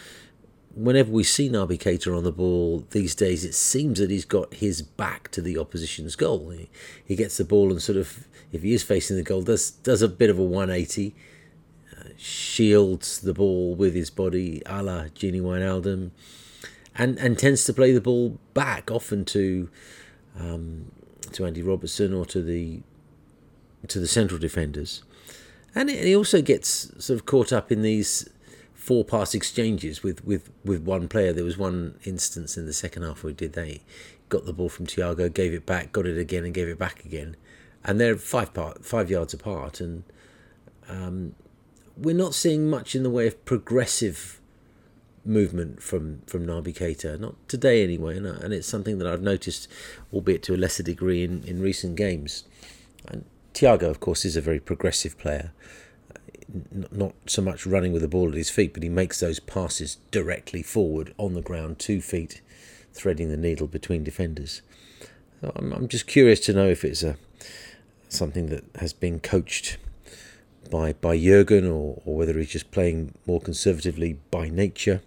whenever 0.75 1.11
we 1.11 1.25
see 1.25 1.49
Naby 1.49 1.79
Keita 1.79 2.17
on 2.17 2.25
the 2.25 2.33
ball 2.33 2.85
these 2.91 3.14
days, 3.14 3.45
it 3.45 3.55
seems 3.55 3.99
that 3.99 4.11
he's 4.11 4.25
got 4.25 4.55
his 4.55 4.83
back 4.83 5.31
to 5.33 5.43
the 5.43 5.59
opposition's 5.59 6.17
goal. 6.17 6.50
He, 6.50 6.69
he 7.05 7.17
gets 7.17 7.37
the 7.37 7.45
ball 7.45 7.71
and 7.71 7.83
sort 7.83 7.99
of, 7.99 8.26
if 8.52 8.62
he 8.62 8.73
is 8.73 8.83
facing 8.83 9.17
the 9.17 9.23
goal, 9.23 9.43
does 9.43 9.71
does 9.71 10.02
a 10.02 10.09
bit 10.09 10.31
of 10.31 10.38
a 10.38 10.43
180, 10.43 11.14
uh, 11.99 12.05
shields 12.17 13.21
the 13.21 13.35
ball 13.35 13.75
with 13.75 13.95
his 13.95 14.11
body, 14.11 14.62
a 14.67 14.83
la 14.83 15.05
Gini 15.05 15.41
Wijnaldum, 15.41 16.11
and 16.95 17.19
and 17.19 17.38
tends 17.38 17.64
to 17.64 17.73
play 17.73 17.93
the 17.93 18.00
ball 18.00 18.38
back 18.55 18.91
often 18.91 19.25
to 19.26 19.69
um, 20.38 20.91
to 21.33 21.47
Andy 21.47 21.62
Robertson 21.62 22.12
or 22.12 22.25
to 22.26 22.43
the 22.43 22.83
to 23.88 23.99
the 23.99 24.09
central 24.09 24.38
defenders. 24.38 25.02
And 25.75 25.88
he 25.88 26.14
also 26.14 26.43
gets 26.43 26.93
sort 27.02 27.19
of 27.19 27.25
caught 27.25 27.50
up 27.50 27.73
in 27.73 27.81
these 27.81 28.29
four 28.83 29.05
pass 29.05 29.33
exchanges 29.33 30.03
with, 30.03 30.25
with, 30.25 30.51
with 30.65 30.83
one 30.83 31.07
player. 31.07 31.33
There 31.33 31.45
was 31.45 31.57
one 31.57 31.95
instance 32.03 32.57
in 32.57 32.67
the 32.67 32.73
second 32.73 33.05
half 33.05 33.23
where 33.23 33.31
he 33.31 33.35
did 33.37 33.53
that. 33.53 33.69
He 33.69 33.83
got 34.29 34.45
the 34.45 34.53
ball 34.53 34.69
from 34.69 34.89
Thiago, 34.89 35.33
gave 35.33 35.55
it 35.55 35.65
back, 35.65 35.93
got 35.93 36.05
it 36.05 36.19
again, 36.19 36.45
and 36.45 36.53
gave 36.53 36.67
it 36.67 36.81
back 36.81 37.05
again. 37.05 37.37
And 37.85 38.01
they're 38.01 38.17
five 38.17 38.53
part, 38.53 38.85
five 38.85 39.09
yards 39.09 39.33
apart, 39.33 39.81
and 39.81 40.03
um, 40.89 41.37
we're 41.97 42.17
not 42.17 42.35
seeing 42.35 42.69
much 42.69 42.97
in 42.97 43.05
the 43.05 43.11
way 43.11 43.29
of 43.29 43.45
progressive 43.45 44.41
movement 45.25 45.81
from 45.81 46.23
from 46.27 46.45
Naby 46.45 46.75
Keita, 46.75 47.21
not 47.21 47.37
today 47.49 47.85
anyway, 47.85 48.17
and, 48.17 48.27
and 48.27 48.53
it's 48.53 48.67
something 48.67 48.99
that 48.99 49.07
I've 49.07 49.23
noticed, 49.23 49.69
albeit 50.12 50.43
to 50.45 50.57
a 50.57 50.57
lesser 50.57 50.83
degree 50.83 51.23
in, 51.23 51.45
in 51.45 51.62
recent 51.62 51.95
games. 51.95 52.43
And 53.07 53.27
Thiago, 53.55 53.89
of 53.89 54.01
course, 54.01 54.25
is 54.25 54.37
a 54.37 54.41
very 54.41 54.59
progressive 54.59 55.17
player 55.19 55.53
not 56.90 57.14
so 57.26 57.42
much 57.42 57.66
running 57.66 57.92
with 57.92 58.02
the 58.02 58.09
ball 58.09 58.28
at 58.28 58.35
his 58.35 58.50
feet, 58.50 58.75
but 58.75 58.82
he 58.82 58.88
makes 58.88 59.21
those 59.21 59.40
passes 59.40 59.97
directly 60.11 60.62
forward 60.62 61.14
on 61.18 61.35
the 61.35 61.42
ground, 61.42 61.78
two 61.78 62.00
feet, 62.00 62.40
threading 62.92 63.30
the 63.30 63.37
needle 63.37 63.66
between 63.66 64.04
defenders. 64.04 64.62
I'm, 65.42 65.88
just 65.88 66.06
curious 66.06 66.40
to 66.40 66.52
know 66.52 66.68
if 66.68 66.85
it's 66.85 67.02
a 67.02 67.16
something 68.09 68.47
that 68.47 68.64
has 68.76 68.92
been 68.92 69.18
coached 69.18 69.78
by 70.71 70.92
by 70.92 71.18
Jurgen, 71.18 71.66
or, 71.66 72.00
or 72.04 72.16
whether 72.16 72.38
he's 72.38 72.50
just 72.50 72.71
playing 72.71 73.14
more 73.26 73.40
conservatively 73.40 74.18
by 74.30 74.49
nature, 74.49 75.02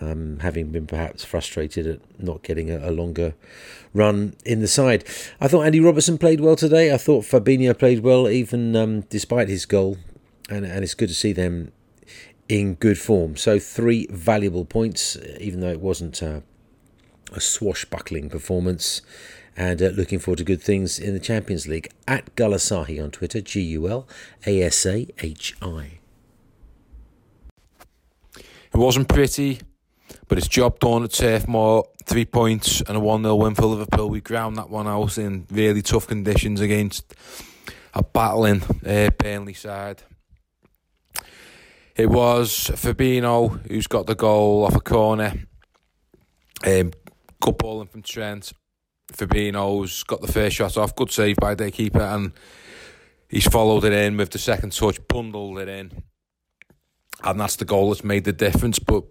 um, 0.00 0.40
having 0.40 0.70
been 0.70 0.86
perhaps 0.86 1.24
frustrated 1.24 1.86
at 1.86 2.00
not 2.20 2.42
getting 2.42 2.70
a, 2.70 2.90
a, 2.90 2.90
longer 2.90 3.34
run 3.94 4.34
in 4.44 4.60
the 4.60 4.68
side. 4.68 5.04
I 5.40 5.48
thought 5.48 5.64
Andy 5.64 5.80
Robertson 5.80 6.18
played 6.18 6.40
well 6.40 6.56
today. 6.56 6.92
I 6.92 6.98
thought 6.98 7.24
Fabinho 7.24 7.78
played 7.78 8.00
well, 8.00 8.28
even 8.28 8.76
um, 8.76 9.00
despite 9.02 9.48
his 9.48 9.64
goal 9.64 9.96
and 10.48 10.64
and 10.64 10.84
it's 10.84 10.94
good 10.94 11.08
to 11.08 11.14
see 11.14 11.32
them 11.32 11.72
in 12.48 12.74
good 12.74 12.98
form. 12.98 13.36
So 13.36 13.58
three 13.58 14.06
valuable 14.10 14.64
points, 14.64 15.16
even 15.40 15.60
though 15.60 15.70
it 15.70 15.80
wasn't 15.80 16.20
a, 16.22 16.42
a 17.32 17.40
swashbuckling 17.40 18.28
performance. 18.28 19.02
And 19.56 19.80
uh, 19.80 19.86
looking 19.86 20.18
forward 20.18 20.38
to 20.38 20.44
good 20.44 20.60
things 20.62 20.98
in 20.98 21.14
the 21.14 21.20
Champions 21.20 21.68
League 21.68 21.88
at 22.08 22.34
Gulasahi 22.34 23.02
on 23.02 23.12
Twitter, 23.12 23.40
G 23.40 23.60
U 23.60 23.88
L 23.88 24.08
A 24.46 24.62
S 24.62 24.84
A 24.84 25.06
H 25.20 25.54
I. 25.62 25.98
It 28.36 28.78
wasn't 28.78 29.08
pretty, 29.08 29.60
but 30.26 30.38
it's 30.38 30.48
job 30.48 30.80
done 30.80 31.04
at 31.04 31.12
Turf 31.12 31.46
Moor. 31.46 31.84
Three 32.04 32.24
points 32.24 32.80
and 32.80 32.96
a 32.96 33.00
1 33.00 33.22
0 33.22 33.34
win 33.36 33.54
for 33.54 33.66
Liverpool. 33.66 34.10
We 34.10 34.20
ground 34.20 34.56
that 34.56 34.68
one 34.68 34.88
out 34.88 35.16
in 35.16 35.46
really 35.50 35.80
tough 35.80 36.08
conditions 36.08 36.60
against 36.60 37.14
a 37.94 38.02
battling 38.02 38.62
uh, 38.84 39.10
Burnley 39.16 39.54
side. 39.54 40.02
It 41.96 42.10
was 42.10 42.50
Fabinho 42.74 43.64
who's 43.68 43.86
got 43.86 44.06
the 44.06 44.16
goal 44.16 44.64
off 44.64 44.74
a 44.74 44.80
corner. 44.80 45.32
Um, 46.66 46.92
good 47.40 47.56
ball 47.56 47.84
from 47.84 48.02
Trent. 48.02 48.52
Fabinho's 49.12 50.02
got 50.02 50.20
the 50.20 50.32
first 50.32 50.56
shot 50.56 50.76
off. 50.76 50.96
Good 50.96 51.12
save 51.12 51.36
by 51.36 51.54
the 51.54 51.70
keeper, 51.70 52.00
and 52.00 52.32
he's 53.28 53.46
followed 53.46 53.84
it 53.84 53.92
in 53.92 54.16
with 54.16 54.30
the 54.30 54.38
second 54.38 54.72
touch, 54.72 54.98
bundled 55.06 55.58
it 55.58 55.68
in, 55.68 56.02
and 57.22 57.38
that's 57.40 57.56
the 57.56 57.64
goal 57.64 57.90
that's 57.90 58.02
made 58.02 58.24
the 58.24 58.32
difference. 58.32 58.80
But 58.80 59.04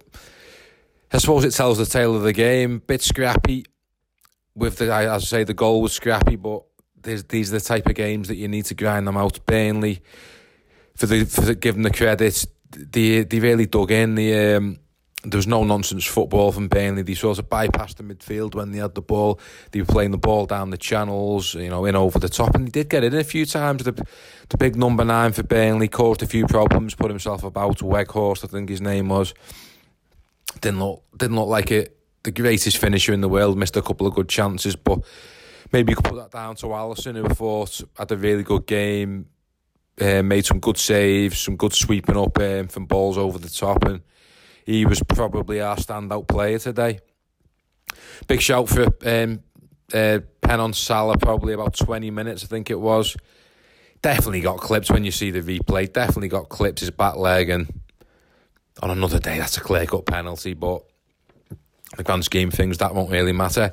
I 1.13 1.19
suppose 1.19 1.45
it 1.45 1.51
tells 1.51 1.77
the 1.77 1.85
tale 1.85 2.17
of 2.17 2.23
the 2.23 2.33
game. 2.33 2.81
Bit 2.85 3.01
scrappy. 3.01 3.65
With 4.55 4.77
the, 4.77 4.93
as 4.93 5.23
I 5.23 5.25
say, 5.25 5.43
the 5.45 5.53
goal 5.53 5.81
was 5.81 5.93
scrappy, 5.93 6.35
but 6.35 6.63
these 7.01 7.53
are 7.53 7.59
the 7.59 7.63
type 7.63 7.87
of 7.87 7.95
games 7.95 8.27
that 8.27 8.35
you 8.35 8.47
need 8.49 8.65
to 8.65 8.75
grind 8.75 9.07
them 9.07 9.17
out. 9.17 9.39
Burnley, 9.45 10.01
for 10.95 11.05
the 11.05 11.23
for 11.23 11.41
them 11.41 11.83
the 11.83 11.91
credit, 11.91 12.45
they 12.75 13.23
they 13.23 13.39
really 13.39 13.65
dug 13.65 13.91
in. 13.91 14.15
The 14.15 14.55
um, 14.55 14.79
there 15.23 15.38
was 15.38 15.47
no 15.47 15.63
nonsense 15.63 16.05
football 16.05 16.51
from 16.51 16.67
Burnley. 16.67 17.01
They 17.01 17.13
sort 17.13 17.39
of 17.39 17.47
bypassed 17.49 17.95
the 17.95 18.03
midfield 18.03 18.55
when 18.55 18.71
they 18.71 18.79
had 18.79 18.93
the 18.93 19.01
ball. 19.01 19.39
They 19.71 19.79
were 19.79 19.86
playing 19.86 20.12
the 20.12 20.17
ball 20.17 20.45
down 20.45 20.69
the 20.69 20.77
channels, 20.77 21.53
you 21.53 21.69
know, 21.69 21.86
in 21.86 21.95
over 21.95 22.19
the 22.19 22.27
top, 22.27 22.55
and 22.55 22.67
they 22.67 22.71
did 22.71 22.89
get 22.89 23.03
it 23.03 23.13
in 23.13 23.19
a 23.19 23.23
few 23.23 23.45
times. 23.45 23.83
The 23.83 23.93
the 24.49 24.57
big 24.57 24.75
number 24.75 25.05
nine 25.05 25.31
for 25.31 25.43
Burnley 25.43 25.88
caused 25.88 26.21
a 26.21 26.27
few 26.27 26.45
problems, 26.45 26.95
put 26.95 27.09
himself 27.09 27.43
about. 27.43 27.81
A 27.81 27.86
Weghorst, 27.86 28.43
I 28.43 28.47
think 28.47 28.69
his 28.69 28.81
name 28.81 29.09
was. 29.09 29.33
Didn't 30.59 30.79
look 30.79 31.03
didn't 31.17 31.38
look 31.38 31.47
like 31.47 31.71
it. 31.71 31.97
The 32.23 32.31
greatest 32.31 32.77
finisher 32.77 33.13
in 33.13 33.21
the 33.21 33.29
world 33.29 33.57
missed 33.57 33.75
a 33.77 33.81
couple 33.81 34.07
of 34.07 34.13
good 34.13 34.29
chances, 34.29 34.75
but 34.75 34.99
maybe 35.71 35.91
you 35.91 35.95
could 35.95 36.05
put 36.05 36.15
that 36.15 36.31
down 36.31 36.55
to 36.57 36.67
Alisson, 36.67 37.15
who 37.15 37.25
I 37.25 37.33
thought 37.33 37.81
had 37.97 38.12
a 38.12 38.17
really 38.17 38.43
good 38.43 38.65
game 38.65 39.27
uh, 39.99 40.23
made 40.23 40.45
some 40.45 40.60
good 40.60 40.77
saves, 40.77 41.39
some 41.39 41.56
good 41.56 41.73
sweeping 41.73 42.17
up 42.17 42.38
um, 42.39 42.67
from 42.67 42.86
balls 42.86 43.17
over 43.17 43.38
the 43.38 43.49
top, 43.49 43.84
and 43.86 44.01
he 44.65 44.86
was 44.86 45.01
probably 45.08 45.62
our 45.62 45.75
standout 45.75 46.27
player 46.27 46.60
today. 46.60 46.99
Big 48.27 48.41
shout 48.41 48.69
for 48.69 48.88
um, 49.06 49.41
uh, 49.93 50.19
pen 50.41 50.60
on 50.60 50.73
Salah, 50.73 51.17
probably 51.17 51.53
about 51.53 51.75
20 51.75 52.10
minutes, 52.12 52.43
I 52.43 52.47
think 52.47 52.69
it 52.69 52.79
was. 52.79 53.15
Definitely 54.01 54.41
got 54.41 54.58
clipped 54.58 54.89
when 54.89 55.06
you 55.06 55.12
see 55.12 55.32
the 55.32 55.41
replay. 55.41 55.91
Definitely 55.91 56.27
got 56.27 56.49
clipped 56.49 56.79
his 56.79 56.91
back 56.91 57.15
leg, 57.15 57.49
and 57.49 57.82
on 58.82 58.89
another 58.89 59.19
day, 59.19 59.38
that's 59.38 59.58
a 59.58 59.62
clear 59.62 59.86
cut 59.86 60.06
penalty. 60.06 60.53
But 60.53 60.84
the 61.95 62.03
grand 62.03 62.25
scheme 62.25 62.51
things, 62.51 62.79
that 62.79 62.95
won't 62.95 63.12
really 63.12 63.32
matter. 63.32 63.71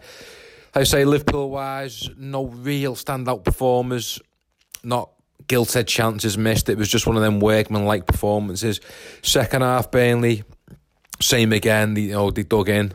I 0.72 0.85
say 0.85 1.04
Liverpool 1.04 1.50
wise, 1.50 2.11
no 2.16 2.46
real 2.46 2.94
standout 2.94 3.42
performers. 3.44 4.20
Not 4.85 5.11
gilt 5.50 5.76
chances 5.84 6.38
missed. 6.38 6.68
It 6.68 6.78
was 6.78 6.88
just 6.88 7.08
one 7.08 7.16
of 7.16 7.22
them 7.22 7.40
workman 7.40 7.84
like 7.84 8.06
performances. 8.06 8.80
Second 9.20 9.62
half, 9.62 9.90
Burnley, 9.90 10.44
same 11.20 11.52
again. 11.52 11.96
you 11.96 12.12
know, 12.12 12.30
they 12.30 12.44
dug 12.44 12.68
in. 12.68 12.92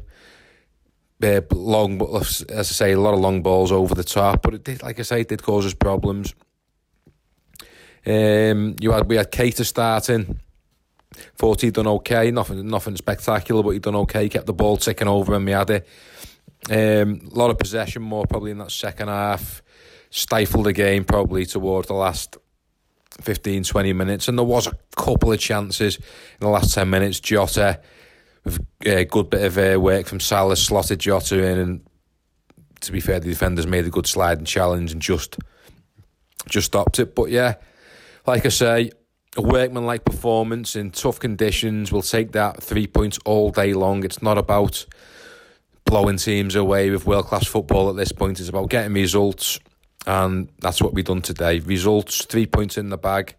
Uh, 1.22 1.41
long, 1.52 2.02
as 2.15 2.46
I 2.50 2.62
say, 2.62 2.91
a 2.94 3.00
lot 3.00 3.13
of 3.13 3.20
long 3.20 3.41
balls 3.41 3.74
over 3.74 3.94
the 3.94 4.06
top, 4.06 4.41
but 4.44 4.54
it 4.54 4.63
did, 4.63 4.84
like 4.84 5.00
I 5.00 5.04
say, 5.04 5.22
it 5.22 5.28
did 5.28 5.44
cause 5.44 5.65
us 5.65 5.74
problems. 5.74 6.34
Um, 8.06 8.76
you 8.80 8.91
had 8.91 9.10
we 9.10 9.18
had 9.18 9.32
Keita 9.32 9.65
starting. 9.65 10.39
He'd 11.41 11.74
done 11.74 11.88
okay, 11.88 12.32
nothing, 12.32 12.68
nothing 12.68 12.96
spectacular, 12.96 13.63
but 13.63 13.72
he'd 13.72 13.82
done 13.82 13.96
okay. 13.96 14.30
Kept 14.30 14.46
the 14.46 14.54
ball 14.54 14.78
ticking 14.78 15.08
over, 15.08 15.34
and 15.34 15.46
we 15.46 15.52
had 15.52 15.70
it. 15.72 15.88
Um, 16.70 17.30
a 17.32 17.38
lot 17.38 17.50
of 17.50 17.58
possession, 17.58 18.02
more 18.02 18.26
probably 18.28 18.52
in 18.52 18.60
that 18.60 18.72
second 18.72 19.10
half. 19.10 19.62
Stifled 20.10 20.68
the 20.68 20.74
game 20.74 21.04
probably 21.04 21.46
towards 21.46 21.88
the 21.88 21.94
last 21.94 22.38
15, 23.21 23.63
20 23.63 23.93
minutes, 23.93 24.28
and 24.28 24.38
there 24.38 24.45
was 24.45 24.67
a 24.67 24.78
couple 24.95 25.32
of 25.32 25.39
chances 25.39 25.97
in 25.97 26.04
the 26.41 26.49
last 26.49 26.73
10 26.73 26.89
minutes. 26.89 27.19
Jota, 27.19 27.80
with 28.43 28.60
a 28.86 29.06
good 29.06 29.30
bit 29.30 29.43
of 29.43 29.58
uh, 29.58 29.80
work 29.80 30.06
from 30.06 30.19
Salah, 30.19 30.56
slotted 30.56 30.99
Jota 30.99 31.43
in, 31.43 31.60
and 31.60 31.86
to 32.82 32.91
be 32.91 32.99
fair, 32.99 33.19
the 33.19 33.30
defenders 33.30 33.67
made 33.67 33.86
a 33.86 33.89
good 33.89 34.08
slide 34.08 34.38
and 34.38 34.47
challenge 34.47 34.91
and 34.91 35.01
just 35.01 35.38
just 36.47 36.67
stopped 36.67 36.99
it. 36.99 37.15
But 37.15 37.30
yeah, 37.32 37.56
like 38.28 38.45
I 38.45 38.49
say, 38.49 38.91
a 39.38 39.41
workman-like 39.41 40.06
performance 40.06 40.75
in 40.75 40.91
tough 40.91 41.19
conditions. 41.19 41.91
We'll 41.91 42.01
take 42.01 42.32
that 42.34 42.62
three 42.62 42.88
points 42.88 43.19
all 43.25 43.51
day 43.51 43.73
long. 43.73 44.04
It's 44.04 44.21
not 44.21 44.38
about 44.38 44.86
blowing 45.86 46.17
teams 46.17 46.56
away 46.56 46.89
with 46.89 47.06
world-class 47.06 47.47
football 47.47 47.89
at 47.89 47.95
this 47.95 48.12
point. 48.12 48.39
It's 48.39 48.49
about 48.49 48.69
getting 48.69 48.93
results, 48.93 49.60
and 50.06 50.50
that's 50.60 50.82
what 50.82 50.94
we've 50.94 51.06
done 51.06 51.22
today. 51.22 51.60
Results, 51.60 52.26
three 52.26 52.46
points 52.46 52.78
in 52.78 52.89
the 52.89 52.98
bag. 52.98 53.36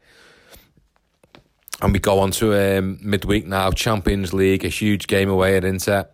And 1.82 1.92
we 1.92 1.98
go 1.98 2.20
on 2.20 2.30
to 2.32 2.78
um, 2.78 2.98
midweek 3.02 3.46
now, 3.46 3.70
Champions 3.70 4.32
League, 4.32 4.64
a 4.64 4.68
huge 4.68 5.06
game 5.06 5.28
away 5.28 5.56
at 5.56 5.64
Inter. 5.64 6.08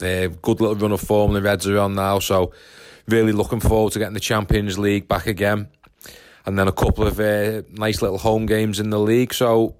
Uh, 0.00 0.28
good 0.42 0.60
little 0.60 0.74
run 0.74 0.92
of 0.92 1.00
form, 1.00 1.34
the 1.34 1.42
Reds 1.42 1.68
are 1.68 1.78
on 1.78 1.94
now, 1.94 2.18
so 2.18 2.52
really 3.06 3.32
looking 3.32 3.60
forward 3.60 3.92
to 3.92 3.98
getting 3.98 4.14
the 4.14 4.20
Champions 4.20 4.78
League 4.78 5.06
back 5.06 5.26
again. 5.26 5.68
And 6.46 6.58
then 6.58 6.68
a 6.68 6.72
couple 6.72 7.06
of 7.06 7.20
uh, 7.20 7.62
nice 7.70 8.02
little 8.02 8.18
home 8.18 8.46
games 8.46 8.80
in 8.80 8.90
the 8.90 8.98
league, 8.98 9.32
so 9.32 9.76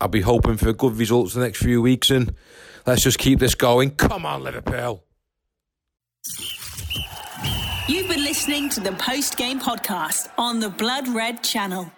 I'll 0.00 0.08
be 0.08 0.22
hoping 0.22 0.56
for 0.56 0.72
good 0.72 0.96
results 0.96 1.34
the 1.34 1.40
next 1.40 1.58
few 1.58 1.80
weeks 1.80 2.10
and 2.10 2.34
let's 2.86 3.02
just 3.02 3.18
keep 3.18 3.38
this 3.38 3.54
going. 3.54 3.90
Come 3.92 4.26
on, 4.26 4.42
Liverpool. 4.42 5.04
You've 7.86 8.08
been 8.08 8.24
listening 8.24 8.70
to 8.70 8.80
the 8.80 8.92
post 8.92 9.36
game 9.36 9.60
podcast 9.60 10.28
on 10.38 10.58
the 10.58 10.70
Blood 10.70 11.06
Red 11.06 11.42
channel. 11.42 11.92